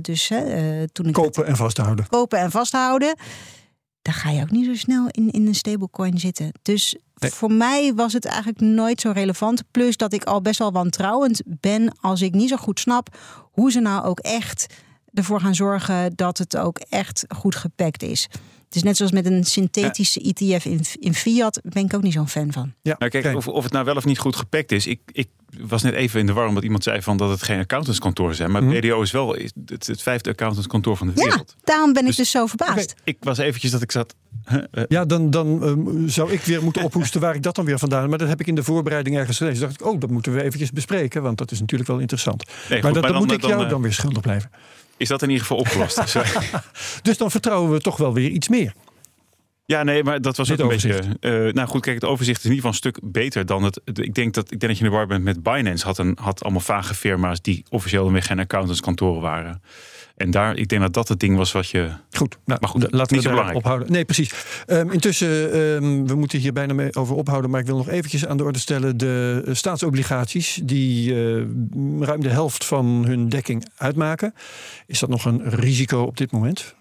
Dus 0.00 0.32
toen 0.92 1.06
ik 1.06 1.12
Kopen 1.12 1.46
en 1.46 1.56
vasthouden. 1.56 2.06
kopen 2.08 2.38
en 2.38 2.50
vasthouden. 2.50 3.14
Dan 4.02 4.14
ga 4.14 4.30
je 4.30 4.42
ook 4.42 4.50
niet 4.50 4.66
zo 4.66 4.74
snel 4.74 5.06
in, 5.10 5.30
in 5.30 5.46
een 5.46 5.54
stablecoin 5.54 6.18
zitten. 6.18 6.52
Dus 6.62 6.96
Nee. 7.18 7.30
voor 7.30 7.52
mij 7.52 7.94
was 7.94 8.12
het 8.12 8.24
eigenlijk 8.24 8.60
nooit 8.60 9.00
zo 9.00 9.10
relevant. 9.10 9.62
Plus 9.70 9.96
dat 9.96 10.12
ik 10.12 10.24
al 10.24 10.42
best 10.42 10.58
wel 10.58 10.72
wantrouwend 10.72 11.42
ben 11.46 11.96
als 12.00 12.22
ik 12.22 12.34
niet 12.34 12.48
zo 12.48 12.56
goed 12.56 12.80
snap 12.80 13.16
hoe 13.52 13.70
ze 13.72 13.80
nou 13.80 14.04
ook 14.04 14.18
echt 14.18 14.66
ervoor 15.14 15.40
gaan 15.40 15.54
zorgen 15.54 16.12
dat 16.16 16.38
het 16.38 16.56
ook 16.56 16.78
echt 16.78 17.24
goed 17.36 17.56
gepakt 17.56 18.02
is. 18.02 18.28
Het 18.66 18.78
is 18.78 18.82
net 18.84 18.96
zoals 18.96 19.12
met 19.12 19.26
een 19.26 19.44
synthetische 19.44 20.20
ETF 20.20 20.64
in, 20.64 20.80
in 21.00 21.14
fiat, 21.14 21.60
ben 21.62 21.84
ik 21.84 21.94
ook 21.94 22.02
niet 22.02 22.12
zo'n 22.12 22.28
fan 22.28 22.52
van. 22.52 22.72
Ja, 22.82 22.94
Nou, 22.98 23.10
kijk, 23.10 23.36
of, 23.36 23.48
of 23.48 23.62
het 23.64 23.72
nou 23.72 23.84
wel 23.84 23.96
of 23.96 24.04
niet 24.04 24.18
goed 24.18 24.36
gepakt 24.36 24.72
is. 24.72 24.86
Ik, 24.86 25.00
ik 25.12 25.28
was 25.60 25.82
net 25.82 25.94
even 25.94 26.20
in 26.20 26.26
de 26.26 26.32
war 26.32 26.46
omdat 26.48 26.62
iemand 26.62 26.82
zei 26.82 27.02
van 27.02 27.16
dat 27.16 27.30
het 27.30 27.42
geen 27.42 27.58
accountantskantoor 27.58 28.34
zijn. 28.34 28.50
Maar 28.50 28.62
Mhm. 28.64 28.80
BDO 28.80 29.02
is 29.02 29.10
wel 29.10 29.34
het, 29.66 29.86
het 29.86 30.02
vijfde 30.02 30.30
accountantskantoor 30.30 30.96
van 30.96 31.06
de 31.06 31.12
Ja, 31.16 31.22
wereld. 31.24 31.56
daarom 31.64 31.92
ben 31.92 32.02
ik 32.02 32.08
Dus- 32.08 32.16
dus 32.16 32.30
zo 32.30 32.46
verbaasd. 32.46 32.94
Ik 33.04 33.16
was 33.20 33.38
eventjes 33.38 33.70
dat 33.70 33.82
ik 33.82 33.92
zat. 33.92 34.14
huh, 34.44 34.62
eh, 34.70 34.84
Ja, 34.88 35.04
dan, 35.04 35.30
dan 35.30 35.62
ehm, 35.64 36.08
zou 36.08 36.32
ik 36.32 36.40
weer 36.40 36.62
moeten 36.62 36.82
ophoesten 36.84 37.20
waar 37.20 37.34
ik 37.34 37.42
dat 37.42 37.54
dan 37.54 37.64
weer 37.64 37.78
vandaan. 37.78 38.08
Maar 38.08 38.18
dat 38.18 38.28
heb 38.28 38.40
ik 38.40 38.46
in 38.46 38.54
de 38.54 38.62
voorbereiding 38.64 39.16
ergens 39.16 39.36
gelezen. 39.36 39.60
dacht 39.60 39.80
ik, 39.80 39.86
oh, 39.86 40.00
dat 40.00 40.10
moeten 40.10 40.32
we 40.34 40.42
eventjes 40.42 40.70
bespreken, 40.70 41.22
want 41.22 41.38
dat 41.38 41.50
is 41.50 41.60
natuurlijk 41.60 41.88
wel 41.90 41.98
interessant. 41.98 42.44
nee, 42.46 42.54
maar 42.68 42.76
goed, 42.92 42.94
dat, 42.94 43.02
dan, 43.02 43.12
dan, 43.12 43.22
moet 43.22 43.32
ik 43.32 43.44
jou 43.46 43.64
eh, 43.64 43.70
dan 43.70 43.82
weer 43.82 43.92
schuldig 43.92 44.22
blijven. 44.22 44.50
Is 45.00 45.08
dat 45.08 45.22
in 45.22 45.28
ieder 45.28 45.46
geval 45.46 45.58
opgelost. 45.58 46.02
Dus 47.02 47.18
dan 47.18 47.30
vertrouwen 47.30 47.72
we 47.72 47.80
toch 47.80 47.96
wel 47.96 48.12
weer 48.12 48.30
iets 48.30 48.48
meer. 48.48 48.72
Ja, 49.70 49.82
nee, 49.82 50.04
maar 50.04 50.20
dat 50.20 50.36
was 50.36 50.48
Dit 50.48 50.60
ook 50.60 50.70
een 50.72 50.76
beetje. 50.82 51.00
eh, 51.20 51.52
nou 51.54 51.68
goed, 51.68 51.80
kijk, 51.82 51.94
het 52.00 52.04
overzicht 52.10 52.38
is 52.38 52.44
in 52.44 52.50
ieder 52.50 52.70
geval 52.70 52.88
een 52.88 52.92
stuk 52.92 53.12
beter 53.12 53.46
dan 53.46 53.62
het. 53.62 53.80
het- 53.84 53.98
Ik 53.98 54.14
denk 54.14 54.34
dat 54.34 54.44
ik 54.52 54.60
denk 54.60 54.72
dat 54.72 54.78
je 54.78 54.84
in 54.84 54.90
de 54.90 54.96
war 54.96 55.06
bent 55.06 55.24
met 55.24 55.42
Binance. 55.42 55.84
Had, 55.86 55.98
een, 55.98 56.18
had 56.20 56.42
allemaal 56.42 56.60
vage 56.60 56.94
firma's 56.94 57.40
die 57.42 57.64
officieel 57.68 58.12
weer 58.12 58.22
geen 58.22 58.38
accountantskantoren 58.38 59.20
waren. 59.20 59.62
En 60.16 60.30
daar, 60.30 60.56
ik 60.56 60.68
denk 60.68 60.82
dat 60.82 60.92
dat 60.92 61.08
het 61.08 61.20
ding 61.20 61.36
was 61.36 61.52
wat 61.52 61.68
je. 61.68 61.88
Goed, 62.12 62.36
nou, 62.44 62.60
Maar 62.60 62.70
goed, 62.70 62.82
laten 62.82 62.98
niet 62.98 63.08
we 63.08 63.16
zo 63.16 63.22
daar 63.22 63.30
belangrijk. 63.30 63.56
ophouden. 63.58 63.92
Nee, 63.92 64.04
precies. 64.04 64.32
Ehm, 64.66 64.90
intussen, 64.90 65.52
ehm, 65.52 66.04
we 66.06 66.14
moeten 66.14 66.38
hier 66.38 66.52
bijna 66.52 66.74
mee 66.74 66.94
over 66.94 67.14
ophouden. 67.16 67.50
Maar 67.50 67.60
ik 67.60 67.66
wil 67.66 67.76
nog 67.76 67.88
eventjes 67.88 68.26
aan 68.26 68.36
de 68.36 68.44
orde 68.44 68.58
stellen. 68.58 68.96
De 68.96 69.42
eh, 69.46 69.54
staatsobligaties 69.54 70.60
die 70.64 71.10
eh, 71.14 71.42
ruim 72.00 72.20
de 72.22 72.28
helft 72.28 72.64
van 72.64 72.86
hun 73.06 73.28
dekking 73.28 73.68
uitmaken. 73.76 74.34
Is 74.86 74.98
dat 74.98 75.08
nog 75.08 75.24
een 75.24 75.40
risico 75.50 76.02
op 76.02 76.16
dit 76.16 76.30
moment? 76.32 76.74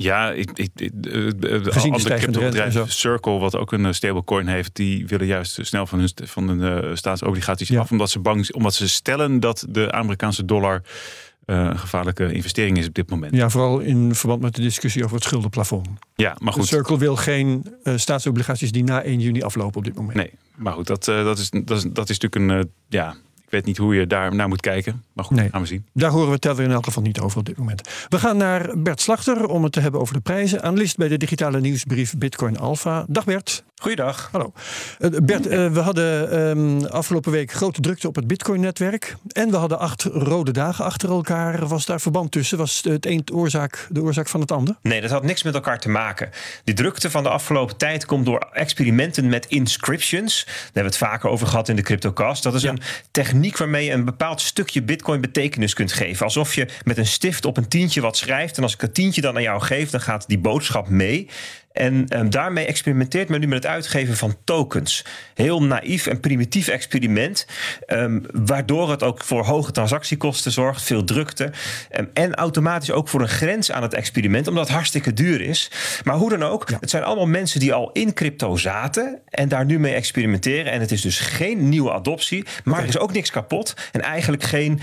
Ja, 0.00 0.30
ik, 0.32 0.50
ik, 0.54 0.70
ik- 0.76 0.90
eh, 0.92 1.12
de, 1.12 1.36
de 1.38 1.60
de 1.60 1.80
andere 1.80 2.14
cryptobedrijf. 2.14 2.90
Circle, 2.92 3.38
wat 3.38 3.56
ook 3.56 3.72
een 3.72 3.86
eh, 3.86 3.92
stablecoin 3.92 4.46
heeft, 4.46 4.76
die 4.76 5.06
willen 5.06 5.26
juist 5.26 5.58
snel 5.60 5.86
van 5.86 5.98
hun, 5.98 6.08
van 6.24 6.48
hun 6.48 6.82
eh, 6.84 6.90
staatsobligaties 6.94 7.68
Ja. 7.68 7.80
af, 7.80 7.90
omdat 7.90 8.10
ze 8.10 8.18
bang, 8.18 8.52
omdat 8.52 8.74
ze 8.74 8.88
stellen 8.88 9.40
dat 9.40 9.66
de 9.68 9.92
Amerikaanse 9.92 10.44
dollar 10.44 10.82
eh, 11.44 11.56
een 11.58 11.78
gevaarlijke 11.78 12.32
investering 12.32 12.78
is 12.78 12.86
op 12.86 12.94
dit 12.94 13.10
moment. 13.10 13.32
Ja, 13.34 13.38
Ja, 13.38 13.50
vooral 13.50 13.78
in 13.78 14.14
verband 14.14 14.40
met 14.40 14.54
de 14.54 14.62
discussie 14.62 15.04
over 15.04 15.14
het 15.14 15.24
schuldenplafond. 15.24 15.86
maar 16.16 16.34
De 16.38 16.50
goed. 16.50 16.66
Circle 16.66 16.98
wil 16.98 17.16
geen 17.16 17.74
eh, 17.82 17.96
staatsobligaties 17.96 18.72
die 18.72 18.84
na 18.84 19.02
1 19.02 19.20
juni 19.20 19.42
aflopen 19.42 19.76
op 19.78 19.84
dit 19.84 19.94
moment. 19.94 20.14
Nee, 20.16 20.30
maar 20.56 20.72
goed, 20.72 20.86
dat, 20.86 21.08
eh, 21.08 21.24
dat, 21.24 21.38
is, 21.38 21.50
dat, 21.50 21.76
is, 21.78 21.84
dat 21.92 22.08
is 22.10 22.18
natuurlijk 22.18 22.34
een. 22.34 22.50
eh, 22.58 22.64
ja, 22.88 23.14
ik 23.48 23.54
weet 23.54 23.64
niet 23.64 23.76
hoe 23.76 23.94
je 23.94 24.06
daar 24.06 24.34
naar 24.34 24.48
moet 24.48 24.60
kijken. 24.60 25.04
Maar 25.12 25.24
goed, 25.24 25.36
Nee. 25.36 25.48
gaan 25.50 25.60
we 25.60 25.66
zien. 25.66 25.86
Daar 25.92 26.10
horen 26.10 26.30
we 26.30 26.38
Teller 26.38 26.64
in 26.64 26.70
elk 26.70 26.84
geval 26.84 27.02
niet 27.02 27.20
over 27.20 27.38
op 27.38 27.46
dit 27.46 27.56
moment. 27.56 27.88
We 28.08 28.18
gaan 28.18 28.36
naar 28.36 28.70
Bert 28.78 29.00
Slachter 29.00 29.46
om 29.46 29.62
het 29.62 29.72
te 29.72 29.80
hebben 29.80 30.00
over 30.00 30.14
de 30.14 30.20
prijzen. 30.20 30.62
Analist 30.62 30.96
bij 30.96 31.08
de 31.08 31.16
digitale 31.16 31.60
nieuwsbrief 31.60 32.16
Bitcoin 32.18 32.58
Alpha. 32.58 33.04
Dag 33.08 33.24
Bert. 33.24 33.64
Goeiedag. 33.80 34.28
Hallo. 34.32 34.52
Uh, 34.98 35.10
Bert, 35.22 35.46
uh, 35.46 35.72
we 35.72 35.80
hadden 35.80 36.40
um, 36.40 36.84
afgelopen 36.84 37.32
week 37.32 37.52
grote 37.52 37.80
drukte 37.80 38.08
op 38.08 38.14
het 38.14 38.26
Bitcoin-netwerk. 38.26 39.16
En 39.32 39.50
we 39.50 39.56
hadden 39.56 39.78
acht 39.78 40.02
rode 40.02 40.50
dagen 40.50 40.84
achter 40.84 41.08
elkaar. 41.08 41.66
Was 41.66 41.86
daar 41.86 42.00
verband 42.00 42.32
tussen? 42.32 42.58
Was 42.58 42.82
het 42.88 43.06
een 43.06 43.22
de 43.24 43.34
oorzaak, 43.34 43.86
de 43.90 44.02
oorzaak 44.02 44.28
van 44.28 44.40
het 44.40 44.52
ander? 44.52 44.76
Nee, 44.82 45.00
dat 45.00 45.10
had 45.10 45.22
niks 45.22 45.42
met 45.42 45.54
elkaar 45.54 45.78
te 45.78 45.88
maken. 45.88 46.30
Die 46.64 46.74
drukte 46.74 47.10
van 47.10 47.22
de 47.22 47.28
afgelopen 47.28 47.76
tijd 47.76 48.04
komt 48.04 48.24
door 48.24 48.48
experimenten 48.52 49.28
met 49.28 49.46
inscriptions. 49.46 50.44
Daar 50.44 50.54
hebben 50.64 50.82
we 50.82 50.88
het 50.88 50.96
vaker 50.96 51.30
over 51.30 51.46
gehad 51.46 51.68
in 51.68 51.76
de 51.76 51.82
CryptoCast. 51.82 52.42
Dat 52.42 52.54
is 52.54 52.62
ja. 52.62 52.70
een 52.70 52.80
techniek 53.10 53.56
waarmee 53.56 53.84
je 53.84 53.92
een 53.92 54.04
bepaald 54.04 54.40
stukje 54.40 54.82
Bitcoin 54.82 55.20
betekenis 55.20 55.74
kunt 55.74 55.92
geven. 55.92 56.24
Alsof 56.24 56.54
je 56.54 56.68
met 56.84 56.98
een 56.98 57.06
stift 57.06 57.44
op 57.44 57.56
een 57.56 57.68
tientje 57.68 58.00
wat 58.00 58.16
schrijft. 58.16 58.56
En 58.56 58.62
als 58.62 58.74
ik 58.74 58.80
het 58.80 58.94
tientje 58.94 59.20
dan 59.20 59.36
aan 59.36 59.42
jou 59.42 59.60
geef, 59.60 59.90
dan 59.90 60.00
gaat 60.00 60.28
die 60.28 60.38
boodschap 60.38 60.88
mee. 60.88 61.28
En 61.72 62.18
um, 62.18 62.30
daarmee 62.30 62.66
experimenteert 62.66 63.28
men 63.28 63.40
nu 63.40 63.46
met 63.46 63.62
het 63.62 63.72
uitgeven 63.72 64.16
van 64.16 64.36
tokens. 64.44 65.04
Heel 65.34 65.62
naïef 65.62 66.06
en 66.06 66.20
primitief 66.20 66.68
experiment. 66.68 67.46
Um, 67.86 68.22
waardoor 68.32 68.90
het 68.90 69.02
ook 69.02 69.24
voor 69.24 69.44
hoge 69.44 69.72
transactiekosten 69.72 70.52
zorgt, 70.52 70.82
veel 70.82 71.04
drukte. 71.04 71.50
Um, 71.98 72.10
en 72.12 72.34
automatisch 72.34 72.90
ook 72.90 73.08
voor 73.08 73.20
een 73.20 73.28
grens 73.28 73.72
aan 73.72 73.82
het 73.82 73.94
experiment, 73.94 74.46
omdat 74.46 74.64
het 74.64 74.72
hartstikke 74.72 75.12
duur 75.12 75.40
is. 75.40 75.70
Maar 76.04 76.16
hoe 76.16 76.30
dan 76.30 76.42
ook, 76.42 76.68
ja. 76.68 76.76
het 76.80 76.90
zijn 76.90 77.02
allemaal 77.02 77.26
mensen 77.26 77.60
die 77.60 77.72
al 77.72 77.90
in 77.92 78.14
crypto 78.14 78.56
zaten 78.56 79.20
en 79.28 79.48
daar 79.48 79.64
nu 79.64 79.78
mee 79.78 79.94
experimenteren. 79.94 80.72
En 80.72 80.80
het 80.80 80.90
is 80.90 81.00
dus 81.00 81.20
geen 81.20 81.68
nieuwe 81.68 81.92
adoptie, 81.92 82.44
maar 82.64 82.74
okay. 82.74 82.82
er 82.82 82.94
is 82.94 82.98
ook 82.98 83.12
niks 83.12 83.30
kapot. 83.30 83.74
En 83.92 84.00
eigenlijk 84.00 84.42
geen 84.42 84.80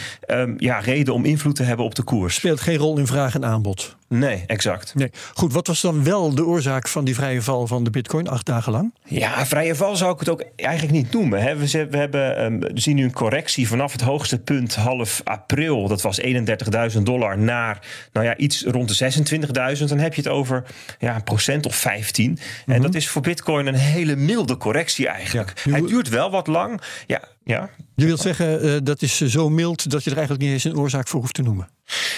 ja, 0.58 0.80
reden 0.80 1.13
om 1.13 1.25
invloed 1.25 1.56
te 1.56 1.63
hebben 1.63 1.86
op 1.86 1.96
de 1.96 2.04
koers. 2.04 2.36
Speelt 2.36 2.62
geen 2.62 2.77
rol 2.77 2.98
in 2.98 3.08
vraag 3.08 3.36
en 3.36 3.46
aanbod. 3.46 3.96
Nee, 4.08 4.44
exact. 4.48 4.96
Nee. 4.96 5.12
Goed, 5.34 5.54
wat 5.54 5.68
was 5.68 5.82
dan 5.82 6.04
wel 6.04 6.36
de 6.36 6.46
oorzaak 6.46 6.88
van 6.88 7.06
die 7.06 7.16
vrije 7.16 7.42
val 7.42 7.68
van 7.68 7.84
de 7.84 7.90
bitcoin 7.90 8.28
acht 8.28 8.46
dagen 8.46 8.72
lang? 8.72 8.94
Ja, 9.04 9.46
vrije 9.46 9.76
val 9.76 9.96
zou 9.96 10.14
ik 10.14 10.20
het 10.20 10.30
ook 10.30 10.44
eigenlijk 10.56 10.94
niet 10.94 11.12
noemen. 11.12 11.42
Hè. 11.42 11.56
We, 11.56 11.88
we, 11.90 11.98
hebben, 11.98 12.60
we 12.60 12.72
zien 12.74 12.96
nu 12.96 13.04
een 13.04 13.14
correctie 13.14 13.68
vanaf 13.68 13.92
het 13.92 14.02
hoogste 14.02 14.40
punt 14.40 14.76
half 14.76 15.22
april. 15.24 15.88
Dat 15.88 16.02
was 16.02 16.22
31.000 16.22 17.02
dollar 17.04 17.38
naar 17.38 17.80
nou 18.12 18.26
ja, 18.26 18.38
iets 18.38 18.64
rond 18.64 18.98
de 18.98 19.12
26.000. 19.78 19.86
Dan 19.86 19.98
heb 19.98 20.14
je 20.14 20.22
het 20.22 20.32
over 20.32 20.64
ja, 21.00 21.16
een 21.16 21.24
procent 21.24 21.66
of 21.66 21.76
15. 21.76 22.30
Mm 22.30 22.38
-hmm. 22.66 22.74
En 22.74 22.82
dat 22.82 22.96
is 22.96 23.08
voor 23.08 23.22
bitcoin 23.22 23.68
een 23.68 23.76
hele 23.76 24.16
milde 24.16 24.58
correctie 24.58 25.08
eigenlijk. 25.08 25.62
Ja. 25.64 25.72
Hij 25.72 25.82
duurt 25.82 26.10
wel 26.10 26.32
wat 26.32 26.48
lang. 26.48 26.82
Ja, 27.08 27.22
ja. 27.46 27.70
Je 27.96 28.06
wilt 28.06 28.20
zeggen, 28.20 28.66
uh, 28.66 28.78
dat 28.84 29.02
is 29.02 29.18
zo 29.18 29.50
mild 29.50 29.90
dat 29.90 30.04
je 30.04 30.10
er 30.10 30.18
eigenlijk 30.18 30.46
niet 30.46 30.54
eens 30.54 30.64
een 30.64 30.78
oorzaak 30.78 31.08
voor 31.08 31.20
hoeft 31.20 31.34
te 31.34 31.42
noemen. 31.42 31.70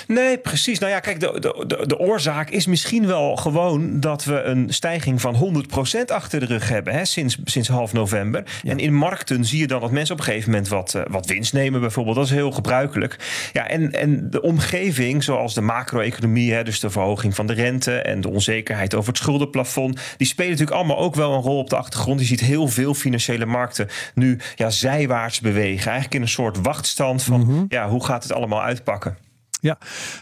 Nee, 0.08 0.38
precies. 0.38 0.80
Nou 0.80 0.92
ja, 0.92 1.00
kijk, 1.00 1.20
de, 1.20 1.40
de, 1.68 1.84
de 1.88 2.00
oorzaak 2.00 2.50
is 2.50 2.66
misschien 2.66 3.08
wel 3.08 3.36
gewoon 3.36 4.00
dat 4.00 4.24
we 4.24 4.42
een 4.42 4.74
stijging 4.74 5.22
van 5.22 5.66
100% 6.00 6.06
achter 6.06 6.40
de 6.40 6.46
rug 6.46 6.70
hebben 6.70 6.94
hè, 6.94 7.06
sinds, 7.06 7.38
sinds 7.44 7.68
half 7.68 7.94
november. 7.94 8.44
Ja. 8.64 8.72
En 8.72 8.78
in 8.78 8.94
markten 8.94 9.46
zie 9.46 9.60
je 9.60 9.68
dan 9.68 9.82
dat 9.82 9.92
mensen 9.92 10.14
op 10.14 10.20
een 10.20 10.26
gegeven 10.26 10.52
moment 10.52 10.68
wat, 10.68 10.94
uh, 10.96 11.02
wat 11.10 11.26
winst 11.26 11.54
nemen, 11.54 11.80
bijvoorbeeld. 11.80 12.16
Dat 12.16 12.26
is 12.26 12.32
heel 12.32 12.52
gebruikelijk. 12.52 13.16
Ja, 13.54 13.68
en, 13.68 13.92
en 13.92 14.30
de 14.30 14.42
omgeving, 14.42 15.24
zoals 15.24 15.54
de 15.54 15.62
macro-economie, 15.62 16.54
hè, 16.54 16.64
dus 16.64 16.80
de 16.80 16.90
verhoging 16.90 17.36
van 17.36 17.48
de 17.48 17.54
rente 17.54 18.02
en 18.02 18.22
de 18.22 18.30
onzekerheid 18.30 18.96
over 18.96 19.10
het 19.10 19.22
schuldenplafond, 19.22 20.00
die 20.18 20.28
spelen 20.28 20.52
natuurlijk 20.52 20.78
allemaal 20.78 21.00
ook 21.00 21.16
wel 21.16 21.34
een 21.34 21.42
rol 21.42 21.60
op 21.60 21.70
de 21.70 21.78
achtergrond. 21.78 22.20
Je 22.20 22.26
ziet 22.26 22.40
heel 22.40 22.68
veel 22.68 22.94
financiële 22.94 23.46
markten 23.46 23.88
nu 24.14 24.40
ja, 24.56 24.70
zijwaarts 24.70 25.17
bewegen. 25.42 25.92
Eigenlijk 25.92 26.14
in 26.14 26.22
een 26.22 26.28
soort 26.28 26.62
wachtstand 26.62 27.24
van 27.24 27.40
mm 27.40 27.48
-hmm. 27.48 27.66
ja, 27.68 27.90
hoe 27.90 28.06
gaat 28.06 28.24
het 28.24 28.34
allemaal 28.34 28.62
uitpakken. 28.62 29.18
Ja, 29.62 29.78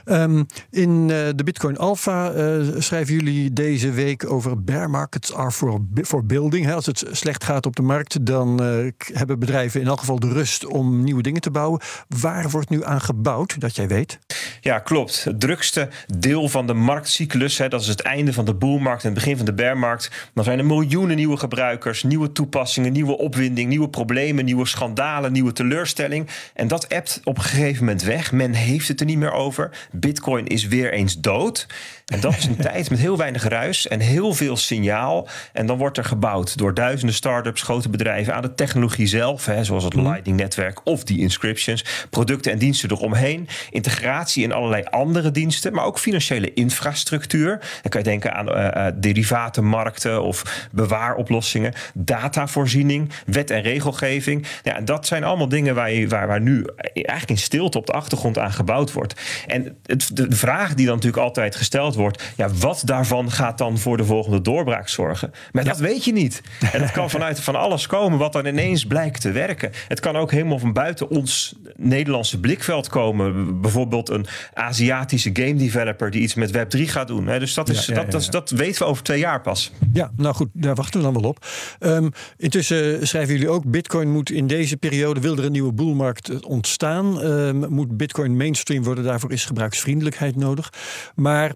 um, 0.05 0.45
in 0.69 0.89
uh, 0.89 1.07
de 1.35 1.43
Bitcoin 1.43 1.77
Alpha 1.77 2.33
uh, 2.33 2.75
schrijven 2.77 3.13
jullie 3.13 3.53
deze 3.53 3.91
week 3.91 4.31
over 4.31 4.63
bear 4.63 4.89
markets 4.89 5.33
are 5.33 5.51
for, 5.51 5.81
for 6.03 6.25
building. 6.25 6.65
He, 6.65 6.73
als 6.73 6.85
het 6.85 7.03
slecht 7.11 7.43
gaat 7.43 7.65
op 7.65 7.75
de 7.75 7.81
markt, 7.81 8.25
dan 8.25 8.63
uh, 8.63 8.91
hebben 9.13 9.39
bedrijven 9.39 9.81
in 9.81 9.87
elk 9.87 9.99
geval 9.99 10.19
de 10.19 10.33
rust 10.33 10.65
om 10.65 11.03
nieuwe 11.03 11.21
dingen 11.21 11.41
te 11.41 11.51
bouwen. 11.51 11.81
Waar 12.07 12.49
wordt 12.49 12.69
nu 12.69 12.83
aan 12.83 13.01
gebouwd, 13.01 13.59
dat 13.59 13.75
jij 13.75 13.87
weet? 13.87 14.19
Ja, 14.65 14.79
klopt. 14.79 15.23
Het 15.23 15.39
drukste 15.39 15.89
deel 16.17 16.49
van 16.49 16.67
de 16.67 16.73
marktcyclus, 16.73 17.57
hè, 17.57 17.67
dat 17.67 17.81
is 17.81 17.87
het 17.87 18.01
einde 18.01 18.33
van 18.33 18.45
de 18.45 18.53
boelmarkt 18.53 19.03
en 19.03 19.09
het 19.09 19.17
begin 19.17 19.37
van 19.37 19.45
de 19.45 19.53
bearmarkt. 19.53 20.29
Dan 20.33 20.43
zijn 20.43 20.59
er 20.59 20.65
miljoenen 20.65 21.15
nieuwe 21.15 21.37
gebruikers, 21.37 22.03
nieuwe 22.03 22.31
toepassingen, 22.31 22.91
nieuwe 22.91 23.17
opwinding, 23.17 23.69
nieuwe 23.69 23.89
problemen, 23.89 24.45
nieuwe 24.45 24.65
schandalen, 24.65 25.31
nieuwe 25.31 25.51
teleurstelling. 25.51 26.27
En 26.53 26.67
dat 26.67 26.93
appt 26.93 27.21
op 27.23 27.37
een 27.37 27.43
gegeven 27.43 27.85
moment 27.85 28.03
weg. 28.03 28.31
Men 28.31 28.53
heeft 28.53 28.87
het 28.87 28.99
er 28.99 29.05
niet 29.05 29.17
meer 29.17 29.31
over. 29.31 29.87
Bitcoin 29.91 30.47
is 30.47 30.67
weer 30.67 30.93
eens 30.93 31.19
dood. 31.19 31.67
En 32.05 32.19
dat 32.19 32.37
is 32.37 32.45
een 32.45 32.55
tijd 32.55 32.89
met 32.89 32.99
heel 32.99 33.17
weinig 33.17 33.43
ruis 33.43 33.87
en 33.87 33.99
heel 33.99 34.33
veel 34.33 34.57
signaal. 34.57 35.27
En 35.53 35.65
dan 35.65 35.77
wordt 35.77 35.97
er 35.97 36.05
gebouwd 36.05 36.57
door 36.57 36.73
duizenden 36.73 37.15
start-ups, 37.15 37.61
grote 37.61 37.89
bedrijven 37.89 38.35
aan 38.35 38.41
de 38.41 38.53
technologie 38.53 39.07
zelf, 39.07 39.45
hè, 39.45 39.63
zoals 39.63 39.83
het 39.83 39.93
Lightning-netwerk 39.93 40.81
of 40.83 41.03
die 41.03 41.19
inscriptions, 41.19 41.85
producten 42.09 42.51
en 42.51 42.57
diensten 42.57 42.91
eromheen, 42.91 43.47
integratie 43.69 44.43
in 44.43 44.51
allerlei 44.51 44.83
andere 44.83 45.31
diensten, 45.31 45.73
maar 45.73 45.85
ook 45.85 45.99
financiële 45.99 46.53
infrastructuur. 46.53 47.57
Dan 47.59 47.89
kan 47.89 48.01
je 48.01 48.07
denken 48.07 48.33
aan 48.33 48.49
uh, 48.49 48.63
uh, 48.63 48.87
derivatenmarkten 48.95 50.23
of 50.23 50.67
bewaaroplossingen, 50.71 51.73
datavoorziening, 51.93 53.11
wet 53.25 53.49
en 53.49 53.61
regelgeving. 53.61 54.45
Ja, 54.63 54.75
en 54.75 54.85
dat 54.85 55.07
zijn 55.07 55.23
allemaal 55.23 55.49
dingen 55.49 55.75
waar, 55.75 55.91
je, 55.91 56.07
waar, 56.07 56.27
waar 56.27 56.41
nu 56.41 56.65
eigenlijk 56.93 57.29
in 57.29 57.37
stilte 57.37 57.77
op 57.77 57.85
de 57.85 57.93
achtergrond 57.93 58.37
aan 58.37 58.53
gebouwd 58.53 58.91
wordt. 58.91 59.21
En 59.47 59.77
het, 59.85 60.09
de 60.13 60.35
vraag 60.35 60.73
die 60.73 60.85
dan 60.85 60.95
natuurlijk 60.95 61.23
altijd 61.23 61.55
gesteld 61.55 61.93
wordt. 61.95 62.23
Ja, 62.35 62.49
wat 62.49 62.81
daarvan 62.85 63.31
gaat 63.31 63.57
dan 63.57 63.77
voor 63.77 63.97
de 63.97 64.05
volgende 64.05 64.41
doorbraak 64.41 64.89
zorgen? 64.89 65.31
Maar 65.51 65.63
ja. 65.63 65.69
dat 65.69 65.79
weet 65.79 66.05
je 66.05 66.11
niet. 66.11 66.41
En 66.71 66.81
het 66.81 66.91
kan 66.91 67.09
vanuit 67.17 67.39
van 67.39 67.55
alles 67.55 67.87
komen 67.87 68.19
wat 68.19 68.33
dan 68.33 68.45
ineens 68.45 68.85
blijkt 68.85 69.21
te 69.21 69.31
werken. 69.31 69.71
Het 69.87 69.99
kan 69.99 70.15
ook 70.15 70.31
helemaal 70.31 70.59
van 70.59 70.73
buiten 70.73 71.09
ons 71.09 71.55
Nederlandse 71.75 72.39
blikveld 72.39 72.87
komen. 72.87 73.61
Bijvoorbeeld 73.61 74.09
een 74.09 74.25
Aziatische 74.53 75.29
game 75.33 75.55
developer 75.55 76.11
die 76.11 76.21
iets 76.21 76.33
met 76.33 76.51
Web3 76.51 76.81
gaat 76.81 77.07
doen. 77.07 77.25
Dus 77.25 77.53
dat, 77.53 77.69
is, 77.69 77.85
ja, 77.85 77.95
ja, 77.95 78.03
dat, 78.03 78.11
dat, 78.11 78.31
dat 78.31 78.49
weten 78.49 78.81
we 78.81 78.87
over 78.87 79.03
twee 79.03 79.19
jaar 79.19 79.41
pas. 79.41 79.71
Ja, 79.93 80.11
nou 80.17 80.35
goed, 80.35 80.49
daar 80.53 80.75
wachten 80.75 80.99
we 80.99 81.05
dan 81.05 81.21
wel 81.21 81.29
op. 81.29 81.45
Um, 81.79 82.11
intussen 82.37 83.07
schrijven 83.07 83.33
jullie 83.33 83.49
ook: 83.49 83.65
Bitcoin 83.65 84.11
moet 84.11 84.29
in 84.29 84.47
deze 84.47 84.77
periode, 84.77 85.19
wil 85.19 85.37
er 85.37 85.45
een 85.45 85.51
nieuwe 85.51 85.73
boelmarkt 85.73 86.45
ontstaan, 86.45 87.25
um, 87.25 87.69
moet 87.69 87.97
Bitcoin 87.97 88.37
mainstream 88.37 88.83
worden. 88.83 89.03
Daarvoor 89.03 89.31
is 89.31 89.45
gebruiksvriendelijkheid 89.45 90.35
nodig. 90.35 90.73
Maar 91.15 91.55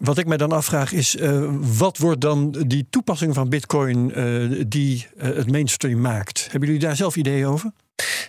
wat 0.00 0.18
ik 0.18 0.26
mij 0.26 0.36
dan 0.36 0.52
afvraag 0.52 0.92
is, 0.92 1.16
uh, 1.16 1.50
wat 1.78 1.98
wordt 1.98 2.20
dan 2.20 2.50
die 2.66 2.86
toepassing 2.90 3.34
van 3.34 3.48
Bitcoin 3.48 4.18
uh, 4.18 4.64
die 4.66 5.06
uh, 5.16 5.22
het 5.24 5.50
mainstream 5.50 6.00
maakt? 6.00 6.42
Hebben 6.50 6.68
jullie 6.68 6.84
daar 6.84 6.96
zelf 6.96 7.16
ideeën 7.16 7.46
over? 7.46 7.72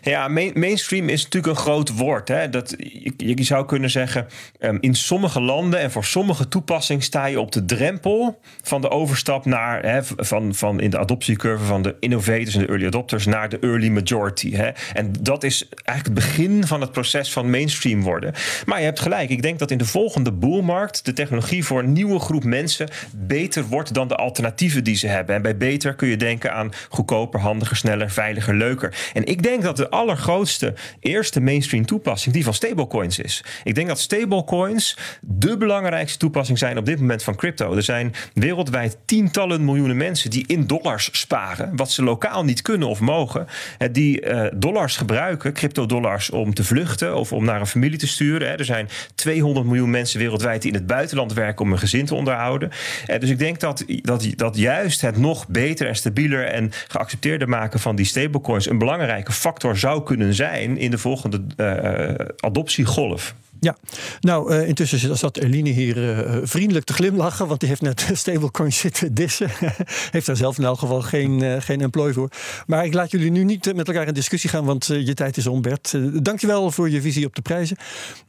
Ja, 0.02 0.28
main, 0.28 0.52
mainstream 0.54 1.10
is 1.10 1.24
natuurlijk 1.24 1.54
een 1.54 1.64
groot 1.64 1.98
woord. 1.98 2.28
Hè? 2.28 2.50
Dat, 2.50 2.76
je, 3.18 3.44
zou 3.44 3.66
kunnen 3.66 3.90
zeggen, 3.90 4.28
um, 4.60 4.78
in 4.82 4.96
sommige 4.96 5.42
landen 5.42 5.80
en 5.80 5.92
voor 5.92 6.06
sommige 6.06 6.48
toepassingen 6.48 7.04
sta 7.04 7.26
je 7.26 7.40
op 7.40 7.52
de 7.52 7.66
drempel 7.66 8.40
van 8.62 8.82
de 8.82 8.90
overstap 8.90 9.46
naar, 9.46 9.86
hè, 9.86 10.04
van, 10.04 10.56
van 10.56 10.80
in 10.80 10.90
de 10.90 10.98
adoptiecurve 10.98 11.66
van 11.66 11.82
de 11.82 11.96
innovators 12.00 12.56
en 12.56 12.60
de 12.60 12.68
early 12.68 12.86
adopters 12.86 13.26
naar 13.26 13.50
de 13.50 13.60
early 13.60 13.90
majority. 13.90 14.52
Hè? 14.52 14.70
En 14.94 15.14
dat 15.22 15.44
is 15.44 15.70
eigenlijk 15.84 16.20
het 16.20 16.28
begin 16.28 16.68
van 16.68 16.82
het 16.82 16.92
proces 16.92 17.32
van 17.32 17.50
mainstream 17.50 18.02
worden. 18.02 18.34
Maar 18.66 18.80
je 18.80 18.86
hebt 18.86 19.00
gelijk, 19.00 19.30
ik 19.30 19.42
denk 19.42 19.60
dat 19.60 19.72
in 19.72 19.78
de 19.78 19.86
volgende 19.86 20.32
boelmarkt 20.32 21.06
de 21.06 21.14
technologie 21.14 21.66
voor 21.66 21.80
een 21.80 21.94
nieuwe 21.94 22.20
groep 22.20 22.44
mensen 22.44 22.90
beter 23.16 23.64
wordt 23.64 23.94
dan 23.94 24.08
de 24.08 24.16
alternatieven 24.16 24.84
die 24.84 24.96
ze 24.96 25.08
hebben. 25.08 25.36
En 25.36 25.42
bij 25.42 25.58
beter 25.58 25.96
kun 25.96 26.08
je 26.08 26.18
denken 26.18 26.54
aan 26.54 26.72
goedkoper, 26.90 27.40
handiger, 27.40 27.78
sneller, 27.78 28.12
veiliger, 28.12 28.56
leuker. 28.56 28.96
En 29.14 29.26
ik 29.26 29.44
denk 29.44 29.55
dat 29.64 29.78
de 29.78 29.90
allergrootste 29.90 30.74
eerste 31.00 31.42
mainstream 31.42 31.86
toepassing 31.86 32.34
die 32.34 32.44
van 32.44 32.54
stablecoins 32.54 33.20
is. 33.20 33.44
Ik 33.64 33.76
denk 33.76 33.88
dat 33.88 34.00
stablecoins 34.00 34.98
de 35.22 35.58
belangrijkste 35.58 36.18
toepassing 36.18 36.58
zijn 36.58 36.78
op 36.78 36.86
dit 36.86 37.00
moment 37.00 37.24
van 37.24 37.36
crypto. 37.36 37.76
Er 37.76 37.84
zijn 37.84 38.14
wereldwijd 38.34 38.98
tientallen 39.06 39.66
miljoenen 39.66 39.98
mensen 39.98 40.30
die 40.30 40.44
in 40.48 40.68
dollars 40.68 41.10
sparen, 41.12 41.76
wat 41.76 41.92
ze 41.92 42.04
lokaal 42.04 42.44
niet 42.44 42.62
kunnen 42.62 42.88
of 42.88 43.00
mogen, 43.00 43.48
die 43.92 44.26
uh, 44.26 44.48
dollars 44.56 44.98
gebruiken, 44.98 45.54
crypto-dollars, 45.54 46.30
om 46.30 46.54
te 46.54 46.64
vluchten 46.64 47.16
of 47.16 47.34
om 47.34 47.46
naar 47.46 47.60
een 47.60 47.68
familie 47.68 47.98
te 47.98 48.08
sturen. 48.08 48.58
Er 48.58 48.66
zijn 48.66 48.90
200 49.16 49.66
miljoen 49.66 49.90
mensen 49.90 50.20
wereldwijd 50.20 50.62
die 50.62 50.72
in 50.72 50.78
het 50.78 50.88
buitenland 50.88 51.34
werken 51.34 51.66
om 51.66 51.72
een 51.72 51.80
gezin 51.80 52.06
te 52.06 52.16
onderhouden. 52.16 52.72
Dus 53.20 53.30
ik 53.30 53.40
denk 53.40 53.60
dat, 53.60 53.86
dat, 54.02 54.28
dat 54.36 54.58
juist 54.58 55.02
het 55.02 55.18
nog 55.18 55.48
beter 55.48 55.88
en 55.88 55.96
stabieler 55.96 56.46
en 56.46 56.72
geaccepteerder 56.88 57.50
maken 57.50 57.80
van 57.80 57.96
die 57.96 58.06
stablecoins 58.06 58.70
een 58.70 58.78
belangrijke 58.78 59.32
factor 59.46 59.78
zou 59.78 60.04
kunnen 60.04 60.34
zijn 60.34 60.78
in 60.78 60.92
de 60.92 60.98
volgende 60.98 61.42
uh, 61.58 62.28
adoptiegolf. 62.38 63.36
Ja, 63.66 63.78
nou 64.20 64.54
uh, 64.54 64.68
intussen 64.68 65.18
zat 65.18 65.38
Eline 65.38 65.70
hier 65.70 65.98
uh, 65.98 66.38
vriendelijk 66.44 66.86
te 66.86 66.94
glimlachen, 66.94 67.48
want 67.48 67.60
die 67.60 67.70
heeft 67.70 67.82
net 67.82 68.10
stablecoins 68.14 68.78
zitten 68.78 69.14
dissen. 69.14 69.50
heeft 70.12 70.26
daar 70.26 70.36
zelf 70.36 70.58
in 70.58 70.64
elk 70.64 70.80
geval 70.80 71.02
geen, 71.02 71.44
uh, 71.44 71.56
geen 71.60 71.82
employ 71.82 72.14
voor. 72.14 72.30
Maar 72.68 72.86
ik 72.86 72.94
laat 72.94 73.12
jullie 73.12 73.32
nu 73.32 73.44
niet 73.44 73.76
met 73.76 73.88
elkaar 73.88 74.08
in 74.08 74.14
discussie 74.14 74.50
gaan, 74.50 74.66
want 74.66 74.86
je 74.86 75.14
tijd 75.14 75.38
is 75.38 75.48
om, 75.48 75.62
Bert. 75.62 75.98
dankjewel 76.24 76.72
voor 76.72 76.90
je 76.90 77.02
visie 77.02 77.26
op 77.26 77.36
de 77.36 77.42
prijzen. 77.42 77.78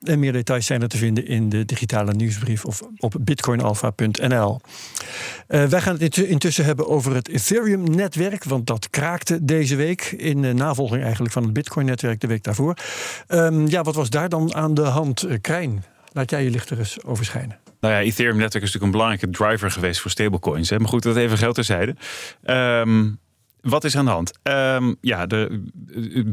En 0.03 0.19
meer 0.19 0.33
details 0.33 0.67
zijn 0.67 0.83
er 0.83 0.89
te 0.89 0.97
vinden 0.97 1.27
in 1.27 1.49
de 1.49 1.65
digitale 1.65 2.13
nieuwsbrief 2.13 2.65
of 2.65 2.83
op 2.99 3.15
bitcoinalpha.nl. 3.21 4.61
wij 5.47 5.81
gaan 5.81 5.99
het 5.99 6.17
intussen 6.17 6.65
hebben 6.65 6.89
over 6.89 7.15
het 7.15 7.29
Ethereum-netwerk, 7.29 8.45
want 8.45 8.67
dat 8.67 8.91
kraakte 8.91 9.45
deze 9.45 9.77
week 9.77 10.03
in 10.03 10.57
navolging 10.57 11.03
eigenlijk 11.03 11.33
van 11.33 11.43
het 11.43 11.53
Bitcoin-netwerk 11.53 12.21
de 12.21 12.27
week 12.27 12.43
daarvoor. 12.43 12.75
Um, 13.29 13.69
ja, 13.69 13.83
wat 13.83 13.95
was 13.95 14.11
daar 14.11 14.29
dan 14.29 14.55
aan 14.55 14.75
de 14.75 14.83
hand? 14.83 15.26
Eh, 15.29 15.37
Krijn, 15.41 15.85
laat 16.13 16.31
jij 16.31 16.45
je 16.45 16.51
licht 16.51 16.71
er 16.71 16.79
eens 16.79 17.05
over 17.05 17.25
schijnen. 17.25 17.59
Nou 17.81 17.95
ja, 17.95 18.01
Ethereum 18.01 18.37
netwerk 18.37 18.65
is 18.65 18.73
natuurlijk 18.73 18.85
een 18.85 19.01
belangrijke 19.01 19.31
driver 19.31 19.71
geweest 19.71 20.01
voor 20.01 20.11
stablecoins. 20.11 20.71
Hè? 20.71 20.79
Maar 20.79 20.89
goed, 20.89 21.03
dat 21.03 21.17
even 21.17 21.39
geld 21.39 21.55
terzijde. 21.55 21.95
Um, 22.45 23.19
wat 23.61 23.85
is 23.85 23.97
aan 23.97 24.05
de 24.05 24.11
hand? 24.11 24.33
Um, 24.43 24.97
ja, 25.01 25.27
de, 25.27 25.63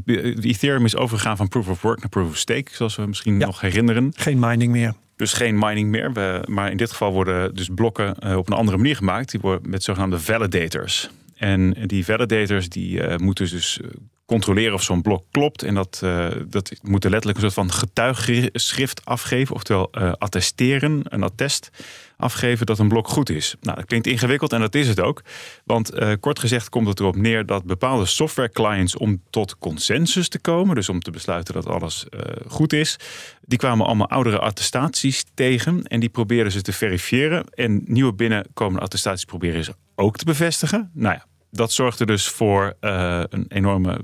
de, 0.05 0.35
Ethereum 0.41 0.85
is 0.85 0.95
overgegaan 0.95 1.37
van 1.37 1.47
proof 1.47 1.67
of 1.67 1.81
work 1.81 1.99
naar 1.99 2.09
proof 2.09 2.29
of 2.29 2.37
stake, 2.37 2.71
zoals 2.71 2.95
we 2.95 3.05
misschien 3.05 3.37
nog 3.37 3.61
herinneren. 3.61 4.11
Geen 4.15 4.39
mining 4.39 4.71
meer. 4.71 4.93
Dus 5.15 5.33
geen 5.33 5.59
mining 5.59 5.89
meer. 5.89 6.13
We, 6.13 6.43
maar 6.49 6.71
in 6.71 6.77
dit 6.77 6.91
geval 6.91 7.11
worden 7.11 7.55
dus 7.55 7.69
blokken 7.75 8.15
uh, 8.25 8.37
op 8.37 8.47
een 8.47 8.57
andere 8.57 8.77
manier 8.77 8.95
gemaakt. 8.95 9.31
Die 9.31 9.39
worden 9.39 9.69
met 9.69 9.83
zogenaamde 9.83 10.19
validators. 10.19 11.09
En 11.35 11.71
die 11.85 12.05
validators 12.05 12.69
die 12.69 13.07
uh, 13.07 13.17
moeten 13.17 13.49
dus 13.49 13.79
controleren 14.25 14.73
of 14.73 14.83
zo'n 14.83 15.01
blok 15.01 15.25
klopt. 15.31 15.63
En 15.63 15.73
dat, 15.73 16.01
uh, 16.03 16.27
dat 16.47 16.71
moet 16.81 17.03
letterlijk 17.03 17.35
een 17.35 17.43
soort 17.43 17.53
van 17.53 17.71
getuigschrift 17.71 19.05
afgeven. 19.05 19.55
Oftewel 19.55 19.89
uh, 19.91 20.11
attesteren, 20.17 21.01
een 21.03 21.23
attest 21.23 21.69
afgeven 22.17 22.65
dat 22.65 22.79
een 22.79 22.87
blok 22.87 23.07
goed 23.07 23.29
is. 23.29 23.55
Nou, 23.61 23.77
dat 23.77 23.85
klinkt 23.85 24.07
ingewikkeld 24.07 24.53
en 24.53 24.59
dat 24.59 24.75
is 24.75 24.87
het 24.87 24.99
ook. 24.99 25.21
Want 25.65 25.93
uh, 25.93 26.11
kort 26.19 26.39
gezegd 26.39 26.69
komt 26.69 26.87
het 26.87 26.99
erop 26.99 27.15
neer 27.15 27.45
dat 27.45 27.63
bepaalde 27.63 28.05
software 28.05 28.49
clients 28.49 28.97
om 28.97 29.21
tot 29.29 29.57
consensus 29.57 30.27
te 30.27 30.39
komen. 30.39 30.75
Dus 30.75 30.89
om 30.89 30.99
te 30.99 31.11
besluiten 31.11 31.53
dat 31.53 31.67
alles 31.67 32.05
goed 32.47 32.73
is. 32.73 32.97
Die 33.41 33.57
kwamen 33.57 33.85
allemaal 33.85 34.09
oudere 34.09 34.39
attestaties 34.39 35.23
tegen. 35.33 35.83
En 35.83 35.99
die 35.99 36.09
probeerden 36.09 36.51
ze 36.51 36.61
te 36.61 36.73
verifiëren. 36.73 37.45
En 37.49 37.81
nieuwe 37.85 38.13
binnenkomende 38.13 38.81
attestaties 38.81 39.25
proberen 39.25 39.63
ze 39.63 39.73
ook 39.95 40.17
te 40.17 40.25
bevestigen. 40.25 40.91
Nou 40.93 41.15
ja, 41.15 41.25
dat 41.53 41.71
zorgde 41.71 42.05
dus 42.05 42.27
voor 42.27 42.73
uh, 42.81 43.23
een 43.29 43.45
enorme. 43.47 43.99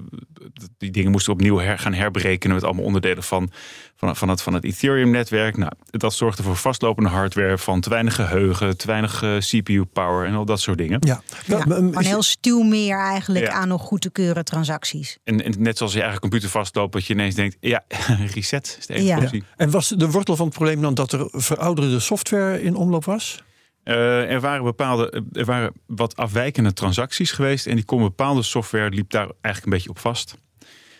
Die 0.78 0.92
dingen 0.92 1.12
moesten 1.12 1.34
opnieuw 1.34 1.58
her, 1.58 1.80
gaan 1.80 1.94
herberekenen 1.94 2.56
met 2.56 2.66
allemaal 2.66 2.84
onderdelen 2.84 3.24
van, 3.24 3.52
van, 3.96 4.16
van 4.16 4.30
het, 4.30 4.42
van 4.42 4.54
het 4.54 4.64
Ethereum-netwerk. 4.64 5.58
Nou, 5.58 5.72
dat 5.90 6.14
zorgde 6.14 6.44
voor 6.44 6.56
vastlopende 6.56 7.10
hardware 7.10 7.58
van 7.58 7.82
te 7.82 7.90
weinig 7.90 8.16
geheugen, 8.16 8.78
te 8.78 8.88
weinig 8.88 9.24
uh, 9.24 9.38
CPU-power 9.38 10.28
en 10.28 10.34
al 10.34 10.46
dat 10.46 10.60
soort 10.60 10.78
dingen. 10.78 10.98
Ja, 11.00 11.22
ja 11.46 11.66
een 11.68 11.98
heel 11.98 12.24
stuw 12.24 12.62
meer 12.62 12.98
eigenlijk 12.98 13.48
aan 13.48 13.68
nog 13.68 13.82
goed 13.82 14.02
te 14.02 14.10
keuren 14.10 14.46
transacties. 14.46 15.18
En, 15.24 15.44
en, 15.44 15.54
net 15.58 15.78
zoals 15.78 15.94
je 15.94 16.02
eigen 16.02 16.20
computer 16.20 16.50
vastloopt, 16.50 16.94
dat 16.94 17.06
je 17.06 17.14
ineens 17.14 17.36
denkt: 17.36 17.58
ja, 17.60 17.84
reset 18.34 18.76
is 18.80 18.86
de 18.86 18.94
enige 18.94 19.36
ja. 19.36 19.44
En 19.56 19.72
was 19.72 19.88
de 19.88 20.10
wortel 20.10 20.36
van 20.36 20.46
het 20.46 20.56
probleem 20.56 20.82
dan 20.82 20.94
dat 20.94 21.12
er 21.12 21.28
verouderde 21.32 22.00
software 22.00 22.62
in 22.62 22.76
omloop 22.76 23.06
was? 23.06 23.44
Uh, 23.84 24.32
er 24.32 24.40
waren 24.40 24.64
bepaalde, 24.64 25.24
er 25.32 25.46
waren 25.46 25.74
wat 25.86 26.16
afwijkende 26.16 26.74
transacties 26.74 27.32
geweest 27.32 27.68
en 27.68 27.76
die 27.76 27.86
kon 27.86 28.02
bepaalde 28.02 28.42
software 28.42 28.90
liep 28.90 29.10
daar 29.10 29.32
eigenlijk 29.42 29.66
een 29.66 29.72
beetje 29.72 29.90
op 29.90 30.00
vast. 30.00 30.38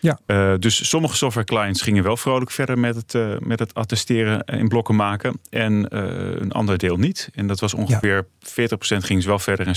Ja. 0.00 0.18
Uh, 0.26 0.54
dus 0.58 0.88
sommige 0.88 1.16
software 1.16 1.46
clients 1.46 1.82
gingen 1.82 2.02
wel 2.02 2.16
vrolijk 2.16 2.50
verder 2.50 2.78
met 2.78 2.96
het, 2.96 3.14
uh, 3.14 3.38
met 3.38 3.58
het 3.58 3.74
attesteren 3.74 4.44
in 4.44 4.68
blokken 4.68 4.96
maken. 4.96 5.40
En 5.50 5.72
uh, 5.72 6.00
een 6.40 6.52
ander 6.52 6.78
deel 6.78 6.96
niet. 6.96 7.28
En 7.34 7.46
dat 7.46 7.60
was 7.60 7.74
ongeveer 7.74 8.26
ja. 8.56 8.68
40% 8.76 8.76
ging 8.96 9.22
ze 9.22 9.28
wel 9.28 9.38
verder 9.38 9.66
en 9.66 9.74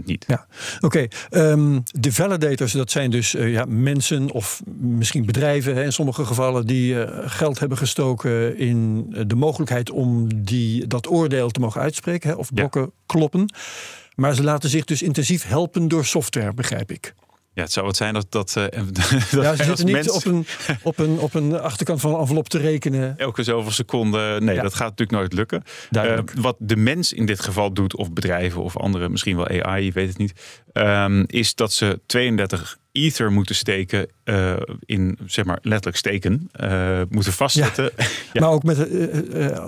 60% 0.00 0.04
niet. 0.04 0.24
Ja, 0.28 0.46
oké. 0.80 0.86
Okay. 0.86 1.10
Um, 1.50 1.74
ehm, 1.74 1.80
de 1.84 2.12
validators, 2.12 2.72
dat 2.72 2.90
zijn 2.90 3.10
dus 3.10 3.30
ja, 3.30 3.64
mensen 3.68 4.30
of 4.30 4.62
misschien 4.80 5.26
bedrijven 5.26 5.74
hè, 5.74 5.82
in 5.84 5.92
sommige 5.92 6.24
gevallen 6.24 6.66
die 6.66 7.06
geld 7.28 7.58
hebben 7.58 7.78
gestoken 7.78 8.56
in 8.56 9.06
de 9.26 9.34
mogelijkheid 9.34 9.90
om 9.90 10.28
die, 10.44 10.86
dat 10.86 11.08
oordeel 11.08 11.50
te 11.50 11.60
mogen 11.60 11.80
uitspreken 11.80 12.30
hè, 12.30 12.34
of 12.36 12.54
blokken 12.54 12.82
ja. 12.82 12.90
kloppen. 13.06 13.52
Maar 14.14 14.34
ze 14.34 14.42
laten 14.42 14.70
zich 14.70 14.84
dus 14.84 15.02
intensief 15.02 15.44
helpen 15.44 15.88
door 15.88 16.04
software, 16.04 16.54
begrijp 16.54 16.90
ik. 16.90 17.14
Ja, 17.60 17.66
het 17.66 17.74
zou 17.74 17.86
wat 17.86 17.96
zijn 17.96 18.14
dat. 18.14 18.26
dat, 18.28 18.54
uh, 18.58 18.64
dat 19.30 19.42
ja, 19.42 19.56
ze 19.56 19.64
zitten 19.64 19.84
niet 19.84 19.94
mens... 19.94 20.10
op, 20.10 20.24
een, 20.24 20.46
op, 20.82 20.98
een, 20.98 21.18
op 21.18 21.34
een 21.34 21.60
achterkant 21.60 22.00
van 22.00 22.12
een 22.14 22.20
envelop 22.20 22.48
te 22.48 22.58
rekenen. 22.58 23.18
Elke 23.18 23.42
zoveel 23.42 23.70
seconden. 23.70 24.44
Nee, 24.44 24.54
ja. 24.54 24.62
dat 24.62 24.74
gaat 24.74 24.88
natuurlijk 24.88 25.18
nooit 25.18 25.32
lukken. 25.32 25.62
Uh, 25.90 26.18
wat 26.34 26.56
de 26.58 26.76
mens 26.76 27.12
in 27.12 27.26
dit 27.26 27.40
geval 27.40 27.72
doet, 27.72 27.96
of 27.96 28.12
bedrijven 28.12 28.62
of 28.62 28.76
andere, 28.76 29.08
misschien 29.08 29.36
wel 29.36 29.48
AI, 29.48 29.84
je 29.84 29.92
weet 29.92 30.08
het 30.08 30.18
niet, 30.18 30.32
um, 30.72 31.24
is 31.26 31.54
dat 31.54 31.72
ze 31.72 32.00
32 32.06 32.78
ether 32.92 33.32
moeten 33.32 33.54
steken 33.54 34.08
uh, 34.24 34.56
in, 34.84 35.18
zeg 35.26 35.44
maar, 35.44 35.58
letterlijk 35.62 35.96
steken, 35.96 36.50
moeten 37.08 37.32
vastzetten. 37.32 37.90
Ja. 37.96 38.04
ja. 38.32 38.40
Maar 38.40 38.50
ook 38.50 38.62
met 38.62 38.88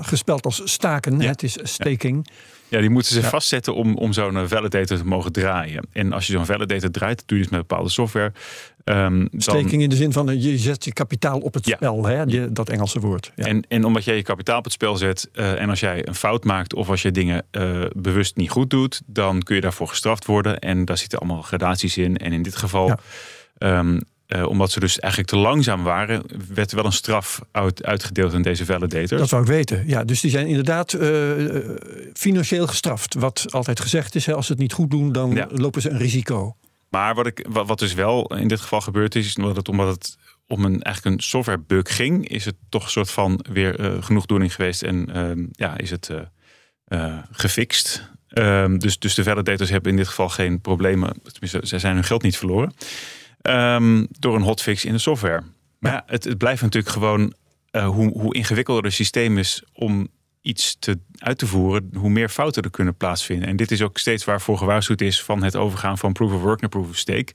gespeld 0.00 0.44
als 0.44 0.62
staken. 0.64 1.20
Het 1.20 1.42
is 1.42 1.58
staking. 1.62 2.26
Ja, 2.72 2.80
die 2.80 2.90
moeten 2.90 3.12
ze 3.12 3.20
ja. 3.20 3.28
vastzetten 3.28 3.74
om, 3.74 3.96
om 3.96 4.12
zo'n 4.12 4.36
eh, 4.36 4.42
validator 4.46 4.96
te 4.96 5.04
mogen 5.04 5.32
draaien. 5.32 5.86
En 5.92 6.12
als 6.12 6.26
je 6.26 6.32
zo'n 6.32 6.46
validator 6.46 6.90
draait, 6.90 7.18
dat 7.18 7.28
doe 7.28 7.38
je 7.38 7.42
dus 7.42 7.52
met 7.52 7.60
bepaalde 7.60 7.88
software. 7.90 8.32
Um, 8.84 9.28
Steking 9.36 9.70
dan... 9.70 9.80
in 9.80 9.88
de 9.88 9.96
zin 9.96 10.12
van 10.12 10.30
eh, 10.30 10.42
je 10.42 10.58
zet 10.58 10.84
je 10.84 10.92
kapitaal 10.92 11.38
op 11.38 11.54
het 11.54 11.66
ja. 11.66 11.76
spel, 11.76 12.06
hè? 12.06 12.52
Dat 12.52 12.68
Engelse 12.68 13.00
woord. 13.00 13.32
Ja. 13.36 13.44
En, 13.44 13.64
en 13.68 13.84
omdat 13.84 14.04
jij 14.04 14.16
je 14.16 14.22
kapitaal 14.22 14.58
op 14.58 14.64
het 14.64 14.72
spel 14.72 14.96
zet 14.96 15.28
uh, 15.34 15.60
en 15.60 15.68
als 15.68 15.80
jij 15.80 16.08
een 16.08 16.14
fout 16.14 16.44
maakt 16.44 16.74
of 16.74 16.88
als 16.88 17.02
je 17.02 17.10
dingen 17.10 17.44
uh, 17.52 17.84
bewust 17.96 18.36
niet 18.36 18.50
goed 18.50 18.70
doet, 18.70 19.02
dan 19.06 19.42
kun 19.42 19.54
je 19.54 19.60
daarvoor 19.60 19.88
gestraft 19.88 20.26
worden. 20.26 20.58
En 20.58 20.84
daar 20.84 20.98
zitten 20.98 21.18
allemaal 21.18 21.42
gradaties 21.42 21.96
in. 21.96 22.16
En 22.16 22.32
in 22.32 22.42
dit 22.42 22.56
geval 22.56 22.98
um, 23.58 24.00
uh, 24.34 24.46
omdat 24.46 24.70
ze 24.70 24.80
dus 24.80 24.98
eigenlijk 24.98 25.32
te 25.32 25.38
langzaam 25.38 25.82
waren, 25.82 26.22
werd 26.54 26.70
er 26.70 26.76
wel 26.76 26.84
een 26.84 26.92
straf 26.92 27.40
uit, 27.50 27.84
uitgedeeld 27.84 28.34
aan 28.34 28.42
deze 28.42 28.64
validators. 28.64 29.20
Dat 29.20 29.28
zou 29.28 29.42
ik 29.42 29.48
weten. 29.48 29.82
Ja, 29.86 30.04
dus 30.04 30.20
die 30.20 30.30
zijn 30.30 30.46
inderdaad 30.46 30.92
uh, 30.92 31.00
financieel 32.12 32.66
gestraft. 32.66 33.14
Wat 33.14 33.46
altijd 33.50 33.80
gezegd 33.80 34.14
is, 34.14 34.26
hè, 34.26 34.34
als 34.34 34.46
ze 34.46 34.52
het 34.52 34.60
niet 34.60 34.72
goed 34.72 34.90
doen, 34.90 35.12
dan 35.12 35.30
ja. 35.30 35.48
lopen 35.50 35.82
ze 35.82 35.90
een 35.90 35.98
risico. 35.98 36.56
Maar 36.88 37.14
wat, 37.14 37.26
ik, 37.26 37.46
wat, 37.48 37.66
wat 37.66 37.78
dus 37.78 37.94
wel 37.94 38.36
in 38.36 38.48
dit 38.48 38.60
geval 38.60 38.80
gebeurd 38.80 39.14
is, 39.14 39.36
omdat 39.36 39.56
het, 39.56 39.68
omdat 39.68 39.88
het 39.88 40.16
om 40.46 40.64
een, 40.64 40.82
eigenlijk 40.82 41.16
een 41.16 41.22
softwarebug 41.22 41.96
ging, 41.96 42.28
is 42.28 42.44
het 42.44 42.54
toch 42.68 42.84
een 42.84 42.90
soort 42.90 43.10
van 43.10 43.44
weer 43.52 43.80
uh, 43.80 44.02
genoegdoening 44.02 44.54
geweest 44.54 44.82
en 44.82 45.08
uh, 45.16 45.46
ja, 45.52 45.78
is 45.78 45.90
het 45.90 46.10
gefixt. 47.30 48.10
Um, 48.34 48.78
dus, 48.78 48.98
dus 48.98 49.14
de 49.14 49.22
validators 49.22 49.70
hebben 49.70 49.90
in 49.90 49.96
dit 49.96 50.08
geval 50.08 50.28
geen 50.28 50.60
problemen. 50.60 51.22
Tenminste, 51.22 51.60
zij 51.62 51.78
zijn 51.78 51.94
hun 51.94 52.04
geld 52.04 52.22
niet 52.22 52.36
verloren. 52.36 52.72
Um, 53.42 54.06
door 54.10 54.34
een 54.34 54.42
hotfix 54.42 54.84
in 54.84 54.92
de 54.92 54.98
software. 54.98 55.42
Maar 55.78 55.92
ja, 55.92 56.02
het, 56.06 56.24
het, 56.24 56.38
blijft 56.38 56.62
natuurlijk 56.62 56.92
gewoon 56.92 57.32
uh, 57.72 57.88
hoe, 57.88 58.10
hoe 58.12 58.34
ingewikkelder 58.34 58.84
het 58.84 58.92
systeem 58.92 59.38
is 59.38 59.62
om 59.72 60.08
iets 60.40 60.76
te, 60.78 60.98
uit 61.16 61.38
te 61.38 61.46
voeren, 61.46 61.90
hoe 61.94 62.10
meer 62.10 62.28
fouten 62.28 62.62
er 62.62 62.70
kunnen 62.70 62.96
plaatsvinden. 62.96 63.48
En 63.48 63.56
dit 63.56 63.70
is 63.70 63.82
ook 63.82 63.98
steeds 63.98 64.24
waarvoor 64.24 64.58
gewaarschuwd 64.58 65.00
is 65.00 65.22
van 65.22 65.42
het 65.42 65.56
overgaan 65.56 65.98
van 65.98 66.12
proof 66.12 66.32
of 66.32 66.40
work 66.40 66.60
naar 66.60 66.70
proof 66.70 66.88
of 66.88 66.96
stake. 66.96 67.32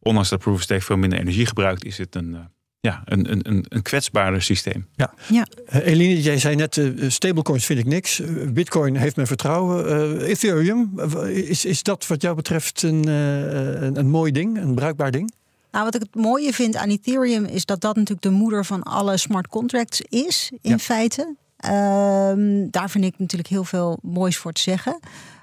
Ondanks 0.00 0.28
dat 0.28 0.38
proof 0.38 0.54
of 0.56 0.62
stake 0.62 0.80
veel 0.80 0.96
minder 0.96 1.18
energie 1.18 1.46
gebruikt, 1.46 1.84
is 1.84 1.98
het 1.98 2.14
een, 2.14 2.30
uh, 2.30 2.38
ja, 2.80 3.02
een, 3.04 3.30
een, 3.30 3.64
een 3.68 3.82
kwetsbaarder 3.82 4.42
systeem. 4.42 4.86
Ja. 4.94 5.14
ja. 5.28 5.46
Uh, 5.72 5.86
Eline, 5.86 6.22
jij 6.22 6.38
zei 6.38 6.54
net, 6.54 6.76
uh, 6.76 7.10
stablecoins 7.10 7.66
vind 7.66 7.78
ik 7.78 7.86
niks. 7.86 8.22
Bitcoin 8.52 8.96
heeft 8.96 9.16
mijn 9.16 9.28
vertrouwen. 9.28 10.20
Ethereum, 10.20 11.00
is, 11.26 11.64
is 11.64 11.82
dat 11.82 12.06
wat 12.06 12.22
jou 12.22 12.36
betreft 12.36 12.82
een, 12.82 13.06
een, 13.06 13.98
een 13.98 14.08
mooi 14.08 14.32
ding, 14.32 14.58
een 14.58 14.74
bruikbaar 14.74 15.10
ding? 15.10 15.32
Nou, 15.70 15.84
wat 15.84 15.94
ik 15.94 16.00
het 16.00 16.14
mooie 16.14 16.52
vind 16.52 16.76
aan 16.76 16.88
Ethereum 16.88 17.44
is 17.44 17.64
dat 17.64 17.80
dat 17.80 17.96
natuurlijk 17.96 18.22
de 18.22 18.30
moeder 18.30 18.64
van 18.64 18.82
alle 18.82 19.16
smart 19.16 19.48
contracts 19.48 20.00
is, 20.00 20.52
in 20.60 20.70
ja. 20.70 20.78
feite. 20.78 21.34
Um, 21.64 22.70
daar 22.70 22.90
vind 22.90 23.04
ik 23.04 23.18
natuurlijk 23.18 23.48
heel 23.48 23.64
veel 23.64 23.98
moois 24.02 24.36
voor 24.36 24.52
te 24.52 24.60
zeggen. 24.60 24.98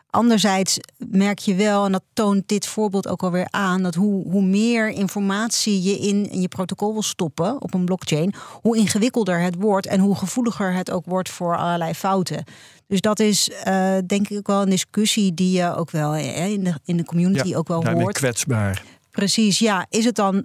Anderzijds 0.10 0.80
merk 0.98 1.40
je 1.40 1.56
wel, 1.56 1.86
en 1.86 1.92
dat 1.92 2.04
toont 2.14 2.48
dit 2.48 2.66
voorbeeld 2.66 3.08
ook 3.08 3.24
alweer 3.24 3.48
aan, 3.50 3.84
dat 3.84 3.96
hoe, 3.96 4.32
hoe 4.32 4.42
meer 4.42 4.90
informatie 4.90 5.82
je 5.82 5.98
in, 5.98 6.30
in 6.30 6.42
je 6.42 6.48
protocol 6.48 6.94
wil 6.94 7.02
stoppen 7.02 7.62
op 7.62 7.74
een 7.74 7.86
blockchain, 7.86 8.34
hoe 8.62 8.78
ingewikkelder 8.78 9.40
het 9.40 9.56
wordt 9.56 9.88
en 9.88 10.00
hoe 10.00 10.16
gevoeliger 10.16 10.74
het 10.74 10.92
ook 10.92 11.06
wordt 11.06 11.30
voor 11.30 11.58
allerlei 11.58 11.94
fouten. 11.94 12.44
Dus 12.88 13.02
dat 13.02 13.20
is 13.20 13.50
uh, 13.68 13.98
denk 14.08 14.30
ik 14.30 14.48
wel 14.48 14.62
een 14.62 14.70
discussie 14.70 15.34
die 15.34 15.52
je 15.52 15.76
ook 15.76 15.92
wel 15.92 16.12
hè, 16.12 16.46
in, 16.46 16.64
de, 16.64 16.74
in 16.86 16.98
de 16.98 17.06
community 17.06 17.48
ja, 17.48 17.58
ook 17.58 17.68
wel 17.68 17.88
hoort. 17.88 18.18
kwetsbaar. 18.18 18.84
Precies, 19.14 19.60
ja. 19.60 19.86
Is 19.90 20.06
het 20.06 20.16
dan 20.16 20.36
uh, 20.36 20.44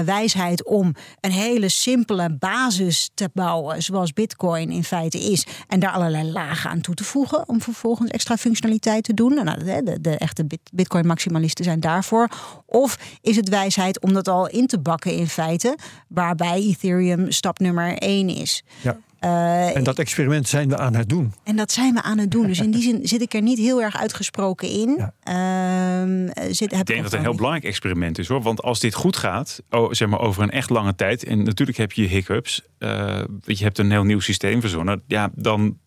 wijsheid 0.00 0.64
om 0.64 0.94
een 1.20 1.30
hele 1.30 1.68
simpele 1.68 2.30
basis 2.30 3.10
te 3.14 3.30
bouwen, 3.32 3.82
zoals 3.82 4.12
Bitcoin 4.12 4.70
in 4.70 4.84
feite 4.84 5.18
is, 5.18 5.46
en 5.68 5.80
daar 5.80 5.90
allerlei 5.90 6.32
lagen 6.32 6.70
aan 6.70 6.80
toe 6.80 6.94
te 6.94 7.04
voegen 7.04 7.48
om 7.48 7.60
vervolgens 7.60 8.10
extra 8.10 8.36
functionaliteit 8.36 9.04
te 9.04 9.14
doen? 9.14 9.34
Nou, 9.34 9.64
de, 9.64 9.82
de, 9.84 10.00
de 10.00 10.18
echte 10.18 10.46
Bitcoin-maximalisten 10.72 11.64
zijn 11.64 11.80
daarvoor. 11.80 12.28
Of 12.66 12.98
is 13.20 13.36
het 13.36 13.48
wijsheid 13.48 14.00
om 14.00 14.12
dat 14.12 14.28
al 14.28 14.48
in 14.48 14.66
te 14.66 14.78
bakken 14.78 15.12
in 15.12 15.28
feite, 15.28 15.76
waarbij 16.08 16.60
Ethereum 16.60 17.32
stap 17.32 17.58
nummer 17.58 17.98
één 17.98 18.28
is? 18.28 18.62
Ja. 18.82 18.98
Eh, 19.24 19.76
En 19.76 19.84
dat 19.84 19.98
experiment 19.98 20.48
zijn 20.48 20.68
we 20.68 20.76
aan 20.78 20.94
het 20.94 21.08
doen. 21.08 21.32
en 21.44 21.56
dat 21.56 21.72
zijn 21.72 21.94
we 21.94 22.02
aan 22.02 22.18
het 22.18 22.30
doen. 22.30 22.46
Dus 22.46 22.60
in 22.60 22.70
die 22.70 22.82
zin 22.82 22.98
zit 23.02 23.20
ik 23.22 23.34
er 23.34 23.42
niet 23.42 23.58
heel 23.58 23.82
erg 23.82 23.96
uitgesproken 23.96 24.68
in. 24.68 24.94
Ja. 24.98 25.12
Ehm, 25.22 26.26
zit, 26.52 26.70
heb 26.70 26.80
Ik 26.80 26.86
denk 26.86 27.02
dat 27.02 27.10
het 27.10 27.12
een 27.12 27.20
heel 27.26 27.34
belangrijk 27.34 27.64
experiment 27.66 28.18
is 28.18 28.28
hoor. 28.28 28.42
Want 28.42 28.62
als 28.62 28.80
dit 28.80 28.94
goed 28.94 29.16
gaat, 29.16 29.62
oh, 29.70 29.92
zeg 29.92 30.08
maar 30.08 30.20
over 30.20 30.42
een 30.42 30.50
echt 30.50 30.70
lange 30.70 30.94
tijd. 30.94 31.24
En 31.24 31.42
natuurlijk 31.42 31.78
heb 31.78 31.92
je 31.92 32.02
hiccups. 32.06 32.62
eh, 32.78 33.20
je 33.40 33.62
hebt 33.64 33.78
een 33.78 33.90
heel 33.90 34.04
nieuw 34.04 34.20
systeem 34.20 34.60
verzonnen. 34.60 35.02
Ja, 35.06 35.30
dan 35.34 35.78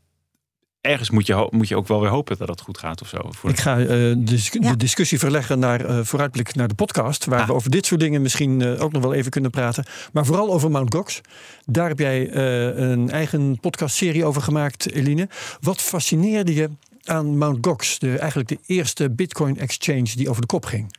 ergens 0.87 1.09
moet 1.09 1.27
je, 1.27 1.47
moet 1.51 1.67
je 1.67 1.75
ook 1.75 1.87
wel 1.87 2.01
weer 2.01 2.09
hopen 2.09 2.37
dat 2.37 2.47
het 2.47 2.61
goed 2.61 2.77
gaat 2.77 3.01
of 3.01 3.07
zo. 3.07 3.17
Voor 3.29 3.49
Ik 3.49 3.59
ga 3.59 3.79
eh, 3.79 4.13
dis- 4.17 4.49
Ja. 4.51 4.69
de 4.69 4.77
discussie 4.77 5.19
verleggen 5.19 5.59
naar 5.59 5.85
eh, 5.85 5.99
vooruitblik 6.03 6.55
naar 6.55 6.67
de 6.67 6.73
podcast. 6.73 7.25
Waar 7.25 7.39
Ah. 7.41 7.47
we 7.47 7.53
over 7.53 7.69
dit 7.71 7.85
soort 7.85 7.99
dingen 7.99 8.21
misschien 8.21 8.61
eh, 8.61 8.83
ook 8.83 8.91
nog 8.91 9.01
wel 9.01 9.13
even 9.13 9.31
kunnen 9.31 9.51
praten. 9.51 9.85
Maar 10.13 10.25
vooral 10.25 10.53
over 10.53 10.71
Mt. 10.71 10.93
Gox. 10.93 11.21
Daar 11.65 11.87
heb 11.87 11.99
jij 11.99 12.29
eh, 12.29 12.77
een 12.89 13.09
eigen 13.11 13.59
podcastserie 13.59 14.25
over 14.25 14.41
gemaakt, 14.41 14.91
Eline. 14.91 15.29
Wat 15.61 15.81
fascineerde 15.81 16.53
je 16.53 16.69
aan 17.03 17.37
Mt. 17.37 17.57
Gox? 17.65 17.99
De, 17.99 18.17
eigenlijk 18.17 18.49
de 18.49 18.59
eerste 18.65 19.09
Bitcoin 19.11 19.57
exchange 19.59 20.09
die 20.15 20.29
over 20.29 20.41
de 20.41 20.47
kop 20.47 20.65
ging. 20.65 20.95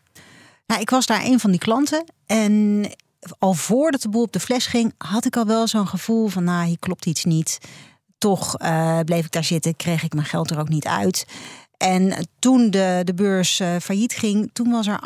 Nou, 0.66 0.80
ik 0.80 0.90
was 0.90 1.06
daar 1.06 1.24
een 1.24 1.40
van 1.40 1.50
die 1.50 1.60
klanten. 1.60 2.04
En 2.26 2.84
al 3.38 3.54
voordat 3.54 4.02
de 4.02 4.08
boel 4.08 4.22
op 4.22 4.32
de 4.32 4.40
fles 4.40 4.66
ging, 4.66 4.94
had 4.98 5.24
ik 5.24 5.36
al 5.36 5.46
wel 5.46 5.66
zo'n 5.66 5.88
gevoel 5.88 6.28
van, 6.28 6.44
nou, 6.44 6.66
hier 6.66 6.78
klopt 6.78 7.06
iets 7.06 7.24
niet. 7.24 7.58
Toch 8.18 8.56
eh, 8.56 8.98
bleef 9.04 9.24
ik 9.24 9.32
daar 9.32 9.44
zitten, 9.44 9.76
kreeg 9.76 10.02
ik 10.02 10.14
mijn 10.14 10.26
geld 10.26 10.50
er 10.50 10.58
ook 10.58 10.68
niet 10.68 10.86
uit. 10.86 11.26
En 11.76 12.28
toen 12.38 12.70
de, 12.70 13.00
de 13.04 13.14
beurs 13.14 13.60
eh, 13.60 13.76
failliet 13.80 14.12
ging, 14.12 14.50
toen 14.52 14.70
was 14.70 14.86
er 14.86 15.00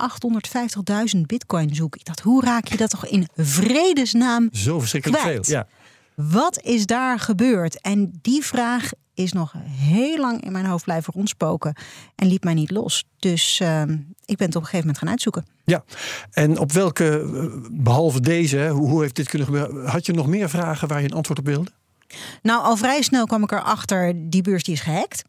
850.000 1.15 1.21
bitcoin 1.21 1.75
zoek. 1.75 1.97
Ik 1.97 2.05
dacht, 2.05 2.21
hoe 2.21 2.45
raak 2.45 2.67
je 2.67 2.77
dat 2.77 2.91
toch 2.91 3.07
in 3.07 3.29
vredesnaam? 3.37 4.49
Zo 4.53 4.79
verschrikkelijk 4.79 5.23
Kwijt. 5.23 5.47
veel. 5.47 5.55
Ja. 5.55 5.67
Wat 6.15 6.61
is 6.63 6.87
daar 6.87 7.19
gebeurd? 7.19 7.81
En 7.81 8.19
die 8.23 8.45
vraag 8.45 8.91
is 9.15 9.33
nog 9.33 9.55
heel 9.69 10.19
lang 10.19 10.45
in 10.45 10.53
mijn 10.53 10.67
hoofd 10.67 10.85
blijven 10.85 11.13
rondspoken 11.13 11.77
en 12.15 12.27
liet 12.27 12.45
mij 12.45 12.55
niet 12.55 12.71
los. 12.71 13.05
Dus 13.19 13.61
eh, 13.61 13.83
ik 14.25 14.37
ben 14.37 14.47
het 14.47 14.57
op 14.57 14.63
een 14.63 14.69
gegeven 14.69 14.79
moment 14.79 14.99
gaan 14.99 15.09
uitzoeken. 15.09 15.47
ja. 15.65 15.85
En 16.31 16.59
op 16.59 16.73
welke, 16.73 17.21
eh, 17.21 17.45
behalve 17.71 18.21
deze, 18.21 18.69
hoe 18.69 19.03
heeft 19.03 19.17
dit 19.17 19.29
kunnen 19.29 19.47
gebeuren? 19.47 19.87
Had 19.87 20.07
je 20.07 20.13
nog 20.13 20.27
meer 20.27 20.49
vragen 20.51 20.89
waar 20.89 21.01
je 21.01 21.09
een 21.09 21.17
antwoord 21.17 21.39
op 21.39 21.47
wilde? 21.47 21.71
Nou, 22.43 22.63
al 22.63 22.77
vrij 22.77 23.03
snel 23.03 23.27
kwam 23.27 23.43
ik 23.43 23.53
erachter, 23.53 24.13
die 24.17 24.43
beurs 24.43 24.63
die 24.63 24.75
is 24.75 24.81
gehackt. 24.81 25.23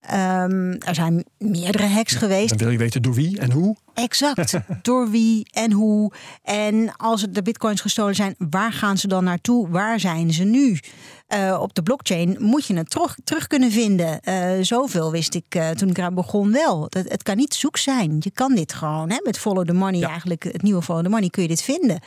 Ehm, 0.00 0.72
er 0.72 0.94
zijn 0.94 1.24
meerdere 1.38 1.86
hacks 1.86 2.14
geweest. 2.14 2.48
Dan 2.48 2.58
wil 2.58 2.70
je 2.70 2.78
weten 2.78 3.02
door 3.02 3.14
wie 3.14 3.38
en 3.38 3.50
hoe. 3.52 3.76
Exact. 3.94 4.54
Door 4.82 5.10
wie 5.10 5.46
en 5.50 5.72
hoe. 5.72 6.12
En 6.42 6.96
als 6.96 7.26
de 7.30 7.42
bitcoins 7.42 7.80
gestolen 7.80 8.14
zijn, 8.14 8.34
waar 8.38 8.72
gaan 8.72 8.98
ze 8.98 9.08
dan 9.08 9.24
naartoe? 9.24 9.68
Waar 9.68 10.00
zijn 10.00 10.32
ze 10.32 10.44
nu? 10.44 10.78
Eh, 11.26 11.58
op 11.60 11.74
de 11.74 11.82
blockchain 11.82 12.36
moet 12.38 12.66
je 12.66 12.74
het 12.76 12.90
terug, 12.90 13.16
terug 13.24 13.46
kunnen 13.46 13.70
vinden. 13.72 14.20
Eh, 14.20 14.50
zoveel 14.60 15.10
wist 15.10 15.34
ik 15.34 15.44
eh, 15.48 15.70
toen 15.70 15.88
ik 15.88 15.98
eraan 15.98 16.14
begon 16.14 16.52
wel. 16.52 16.88
Dat, 16.88 17.08
het 17.08 17.22
kan 17.22 17.36
niet 17.36 17.54
zoek 17.54 17.76
zijn. 17.76 18.16
Je 18.18 18.30
kan 18.30 18.54
dit 18.54 18.72
gewoon 18.72 19.10
hè, 19.10 19.20
met 19.24 19.38
follow 19.38 19.66
the 19.66 19.72
money, 19.72 20.00
Ja. 20.00 20.08
eigenlijk 20.08 20.42
het 20.42 20.62
nieuwe 20.62 20.82
follow 20.82 21.02
the 21.04 21.10
money, 21.10 21.28
kun 21.28 21.42
je 21.42 21.48
dit 21.48 21.62
vinden. 21.62 22.00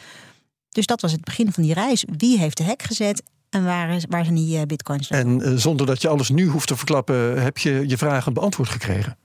Dus 0.70 0.86
dat 0.86 1.02
was 1.02 1.12
het 1.12 1.24
begin 1.24 1.52
van 1.52 1.64
die 1.64 1.74
reis. 1.74 2.06
Wie 2.18 2.38
heeft 2.38 2.58
de 2.58 2.64
hack 2.64 2.82
gezet 2.84 3.24
en 3.54 3.64
waar, 3.66 3.90
is, 3.90 4.06
waar 4.10 4.24
zijn 4.24 4.36
die 4.36 4.58
eh, 4.58 4.66
bitcoins? 4.66 5.08
dan? 5.08 5.20
En 5.20 5.42
eh, 5.42 5.54
zonder 5.56 5.86
dat 5.86 6.02
je 6.02 6.08
alles 6.08 6.30
nu 6.30 6.48
hoeft 6.48 6.68
te 6.68 6.76
verklappen, 6.76 7.42
heb 7.44 7.58
je 7.58 7.84
je 7.88 7.98
vragen 7.98 8.34
beantwoord 8.34 8.70
gekregen. 8.70 9.18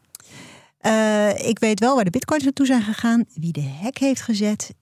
Eh, 0.78 1.48
ik 1.48 1.58
weet 1.58 1.80
wel 1.80 1.94
waar 1.94 2.04
de 2.04 2.10
bitcoins 2.10 2.44
naartoe 2.44 2.66
zijn 2.66 2.82
gegaan. 2.82 3.24
Wie 3.34 3.52
de 3.52 3.68
hack 3.82 3.98
heeft 3.98 4.22
gezet. 4.22 4.74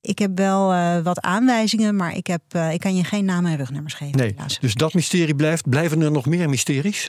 Ik 0.00 0.18
heb 0.18 0.38
wel 0.38 1.02
wat 1.02 1.20
aanwijzingen, 1.20 1.96
maar 1.96 2.16
ik, 2.16 2.26
heb, 2.26 2.42
ik 2.72 2.80
kan 2.80 2.96
je 2.96 3.04
geen 3.04 3.24
namen 3.24 3.50
en 3.50 3.56
rugnummers 3.56 3.94
geven. 3.94 4.18
Nee, 4.18 4.32
helaas. 4.36 4.58
dus 4.60 4.74
dat 4.74 4.94
mysterie 4.94 5.34
blijft. 5.34 5.68
Blijven 5.68 6.00
er 6.00 6.10
nog 6.10 6.26
meer 6.26 6.48
mysteries? 6.48 7.08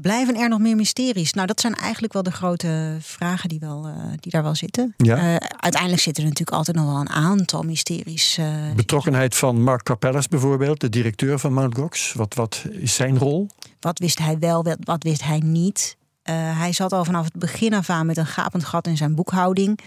Blijven 0.00 0.36
er 0.36 0.48
nog 0.48 0.58
meer 0.58 0.76
mysteries? 0.76 1.32
Nou, 1.32 1.46
dat 1.46 1.60
zijn 1.60 1.74
eigenlijk 1.74 2.12
wel 2.12 2.22
de 2.22 2.32
grote 2.32 2.96
vragen 3.00 3.48
die, 3.48 3.58
wel, 3.58 3.86
eh, 3.86 3.94
die 4.16 4.32
daar 4.32 4.42
wel 4.42 4.54
zitten. 4.54 4.94
Ja. 4.96 5.16
Eh, 5.16 5.48
uiteindelijk 5.56 6.02
zitten 6.02 6.22
er 6.22 6.28
natuurlijk 6.28 6.56
altijd 6.56 6.76
nog 6.76 6.86
wel 6.86 7.00
een 7.00 7.08
aantal 7.10 7.62
mysteries. 7.62 8.36
eh, 8.38 8.46
Betrokkenheid 8.76 9.36
van 9.36 9.62
Mark 9.62 9.82
Carpellas 9.82 10.28
bijvoorbeeld, 10.28 10.80
de 10.80 10.88
directeur 10.88 11.38
van 11.38 11.52
Mt. 11.52 11.74
Gox. 11.74 12.12
Wat, 12.12 12.34
wat 12.34 12.64
is 12.70 12.94
zijn 12.94 13.18
rol? 13.18 13.46
Wat 13.80 13.98
wist 13.98 14.18
hij 14.18 14.38
wel, 14.38 14.62
wat, 14.64 14.76
wat 14.80 15.02
wist 15.02 15.24
hij 15.24 15.38
niet? 15.38 15.98
Hij 16.32 16.72
zat 16.72 16.92
al 16.92 17.04
vanaf 17.04 17.24
het 17.24 17.32
begin 17.34 17.74
af 17.74 17.90
aan 17.90 18.06
met 18.06 18.16
een 18.16 18.26
gapend 18.26 18.64
gat 18.64 18.86
in 18.86 18.96
zijn 18.96 19.14
boekhouding. 19.14 19.80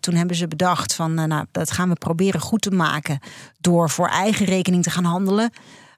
Toen 0.00 0.14
hebben 0.14 0.36
ze 0.36 0.48
bedacht 0.48 0.94
van, 0.94 1.14
nou, 1.14 1.44
dat 1.52 1.70
gaan 1.70 1.88
we 1.88 1.94
proberen 1.94 2.40
goed 2.40 2.62
te 2.62 2.70
maken 2.70 3.18
door 3.60 3.90
voor 3.90 4.08
eigen 4.08 4.46
rekening 4.46 4.82
te 4.82 4.90
gaan 4.90 5.04
handelen. 5.04 5.50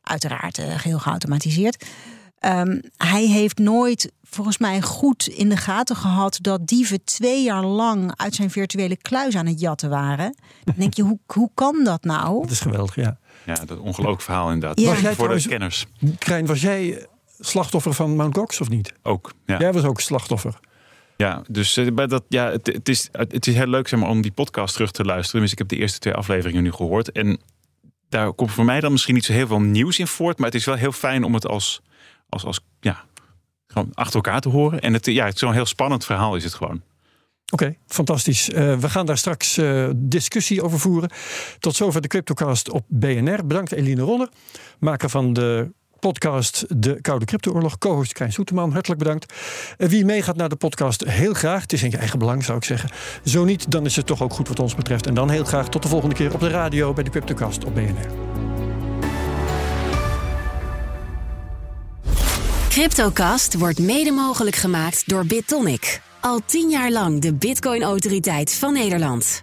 Uiteraard 0.03 0.59
eh, 0.59 0.79
geheel 0.79 0.99
geautomatiseerd. 0.99 1.85
Ehm, 2.41 2.81
hij 2.97 3.27
heeft 3.27 3.59
nooit 3.59 4.13
volgens 4.23 4.59
mij 4.59 4.81
goed 4.81 5.27
in 5.27 5.49
de 5.49 5.57
gaten 5.57 5.97
gehad 5.97 6.39
dat 6.41 6.67
dieven 6.67 7.05
twee 7.05 7.43
jaar 7.45 7.65
lang 7.65 8.13
uit 8.17 8.35
zijn 8.35 8.51
virtuele 8.51 8.97
kluis 8.97 9.37
aan 9.37 9.47
het 9.47 9.61
jatten 9.61 9.91
waren. 9.91 10.35
Dan 10.65 10.75
denk 10.79 10.95
je, 10.95 11.03
hoe, 11.03 11.19
hoe 11.27 11.51
kan 11.55 11.85
dat 11.85 12.05
nou? 12.05 12.41
Dat 12.41 12.51
is 12.51 12.61
geweldig, 12.61 12.95
ja. 12.95 13.19
Ja, 13.47 13.55
dat 13.65 13.79
ongelooflijk 13.79 14.23
verhaal 14.23 14.51
inderdaad. 14.53 14.81
Ja. 14.81 14.85
Voor 14.85 14.93
Was 14.95 15.03
jij 15.03 15.11
de 15.11 15.17
trouwens- 15.17 15.47
kenners 15.47 15.87
Krijn, 16.19 16.47
was 16.47 16.61
jij 16.61 17.07
slachtoffer 17.39 17.95
van 17.95 18.17
Mt. 18.17 18.37
Gox 18.37 18.61
of 18.61 18.69
niet? 18.69 18.93
ook. 19.03 19.33
Ja. 19.47 19.59
Jij 19.59 19.73
was 19.73 19.85
ook 19.85 20.01
slachtoffer. 20.01 20.59
Ja, 21.17 21.43
dus 21.49 21.77
eh, 21.77 21.93
bij 21.93 22.07
dat, 22.07 22.25
ja, 22.29 22.51
het, 22.51 22.67
het, 22.67 22.89
is, 22.89 23.09
het 23.13 23.47
is 23.47 23.55
heel 23.55 23.67
leuk 23.67 23.89
zeg 23.89 24.01
maar, 24.01 24.09
om 24.09 24.21
die 24.21 24.33
podcast 24.33 24.75
terug 24.75 24.91
te 24.91 25.05
luisteren. 25.05 25.41
Dus 25.41 25.53
ik 25.53 25.59
heb 25.59 25.69
de 25.69 25.77
eerste 25.77 25.99
twee 25.99 26.15
afleveringen 26.15 26.63
nu 26.63 26.73
gehoord. 26.73 27.13
En 27.13 27.41
daar 28.09 28.33
komt 28.33 28.51
voor 28.51 28.65
mij 28.65 28.81
dan 28.81 28.93
misschien 28.93 29.15
niet 29.15 29.25
zo 29.25 29.33
heel 29.33 29.47
veel 29.47 29.61
nieuws 29.61 29.99
in 29.99 30.07
voort. 30.07 30.39
Maar 30.39 30.47
het 30.47 30.55
is 30.57 30.65
wel 30.65 30.75
heel 30.75 30.93
fijn 30.93 31.25
om 31.25 31.35
het 31.35 31.47
als, 31.47 31.81
als, 32.31 32.45
als 32.45 32.61
ja, 32.81 33.05
gewoon 33.67 33.91
achter 33.95 34.15
elkaar 34.15 34.41
te 34.41 34.49
horen. 34.49 34.81
En 34.81 34.93
het, 34.93 35.07
ja, 35.07 35.27
het 35.27 35.39
zo'n 35.39 35.53
heel 35.53 35.67
spannend 35.67 36.05
verhaal 36.05 36.37
is 36.37 36.45
het 36.45 36.55
gewoon. 36.55 36.83
Oké, 37.53 37.75
fantastisch. 37.87 38.51
Eh, 38.51 38.77
we 38.77 38.89
gaan 38.89 39.07
daar 39.07 39.19
straks 39.19 39.57
eh, 39.57 39.89
discussie 39.95 40.63
over 40.63 40.79
voeren. 40.79 41.11
Tot 41.59 41.77
zover 41.77 42.01
de 42.01 42.09
Cryptocast 42.09 42.71
op 42.71 42.85
BNR. 42.89 43.47
Bedankt 43.47 43.73
Eline 43.73 44.03
Ronner, 44.03 44.29
maker 44.79 45.11
van 45.11 45.33
de 45.33 45.73
podcast 46.01 46.65
De 46.83 47.01
Koude 47.01 47.25
Cryptooorlog. 47.25 47.79
Co-host 47.79 48.13
Krijn 48.13 48.33
Soeterman, 48.33 48.73
hartelijk 48.73 49.01
bedankt. 49.01 49.35
Wie 49.77 50.05
meegaat 50.05 50.37
naar 50.37 50.49
de 50.49 50.57
podcast, 50.57 51.05
heel 51.05 51.33
graag. 51.33 51.63
Het 51.63 51.73
is 51.73 51.83
in 51.83 51.91
je 51.91 51.97
eigen 51.97 52.19
belang, 52.19 52.45
zou 52.45 52.59
ik 52.59 52.65
zeggen. 52.65 52.91
Zo 53.25 53.45
niet, 53.45 53.71
dan 53.71 53.85
is 53.85 53.97
het 53.97 54.07
toch 54.07 54.23
ook 54.23 54.33
goed 54.33 54.49
wat 54.49 54.61
ons 54.61 54.75
betreft. 54.75 55.07
En 55.07 55.15
dan 55.15 55.31
heel 55.31 55.45
graag 55.45 55.69
tot 55.69 55.83
de 55.83 55.89
volgende 55.89 56.15
keer 56.15 56.35
op 56.35 56.41
de 56.41 56.49
radio 56.49 56.93
bij 56.93 57.05
de 57.05 57.11
Cryptocast 57.11 57.65
op 57.65 57.75
BNR. 57.75 58.20
Cryptocast 62.71 63.55
wordt 63.55 63.79
mede 63.79 64.11
mogelijk 64.11 64.57
gemaakt 64.57 65.09
door 65.09 65.27
BitTonic. 65.27 66.01
Al 66.21 66.41
tien 66.45 66.71
jaar 66.71 66.91
lang 66.91 67.21
de 67.21 67.35
Bitcoin-autoriteit 67.35 68.55
van 68.55 68.73
Nederland. 68.73 69.43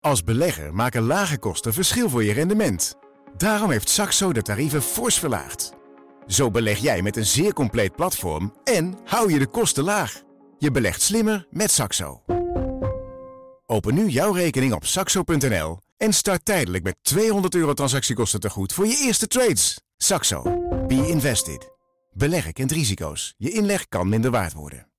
Als 0.00 0.24
belegger 0.24 0.74
maken 0.74 1.02
lage 1.02 1.38
kosten 1.38 1.72
verschil 1.72 2.08
voor 2.08 2.24
je 2.24 2.32
rendement. 2.32 2.94
Daarom 3.36 3.70
heeft 3.70 3.88
Saxo 3.88 4.32
de 4.32 4.42
tarieven 4.42 4.82
fors 4.82 5.18
verlaagd. 5.18 5.72
Zo 6.26 6.50
beleg 6.50 6.78
jij 6.78 7.02
met 7.02 7.16
een 7.16 7.26
zeer 7.26 7.52
compleet 7.52 7.96
platform 7.96 8.54
en 8.64 8.98
hou 9.04 9.32
je 9.32 9.38
de 9.38 9.46
kosten 9.46 9.84
laag. 9.84 10.22
Je 10.58 10.70
belegt 10.70 11.02
slimmer 11.02 11.46
met 11.50 11.70
Saxo. 11.70 12.22
Open 13.66 13.94
nu 13.94 14.08
jouw 14.08 14.32
rekening 14.32 14.72
op 14.72 14.86
saxo.nl 14.86 15.78
en 15.96 16.12
start 16.12 16.44
tijdelijk 16.44 16.84
met 16.84 16.96
200 17.02 17.54
euro 17.54 17.72
transactiekosten 17.72 18.40
te 18.40 18.50
goed 18.50 18.72
voor 18.72 18.86
je 18.86 19.02
eerste 19.02 19.26
trades. 19.26 19.80
Saxo. 19.96 20.63
Be 20.94 21.08
invested. 21.08 21.70
Beleggen 22.12 22.52
kent 22.52 22.72
risico's. 22.72 23.34
Je 23.38 23.50
inleg 23.50 23.88
kan 23.88 24.08
minder 24.08 24.30
waard 24.30 24.52
worden. 24.52 24.86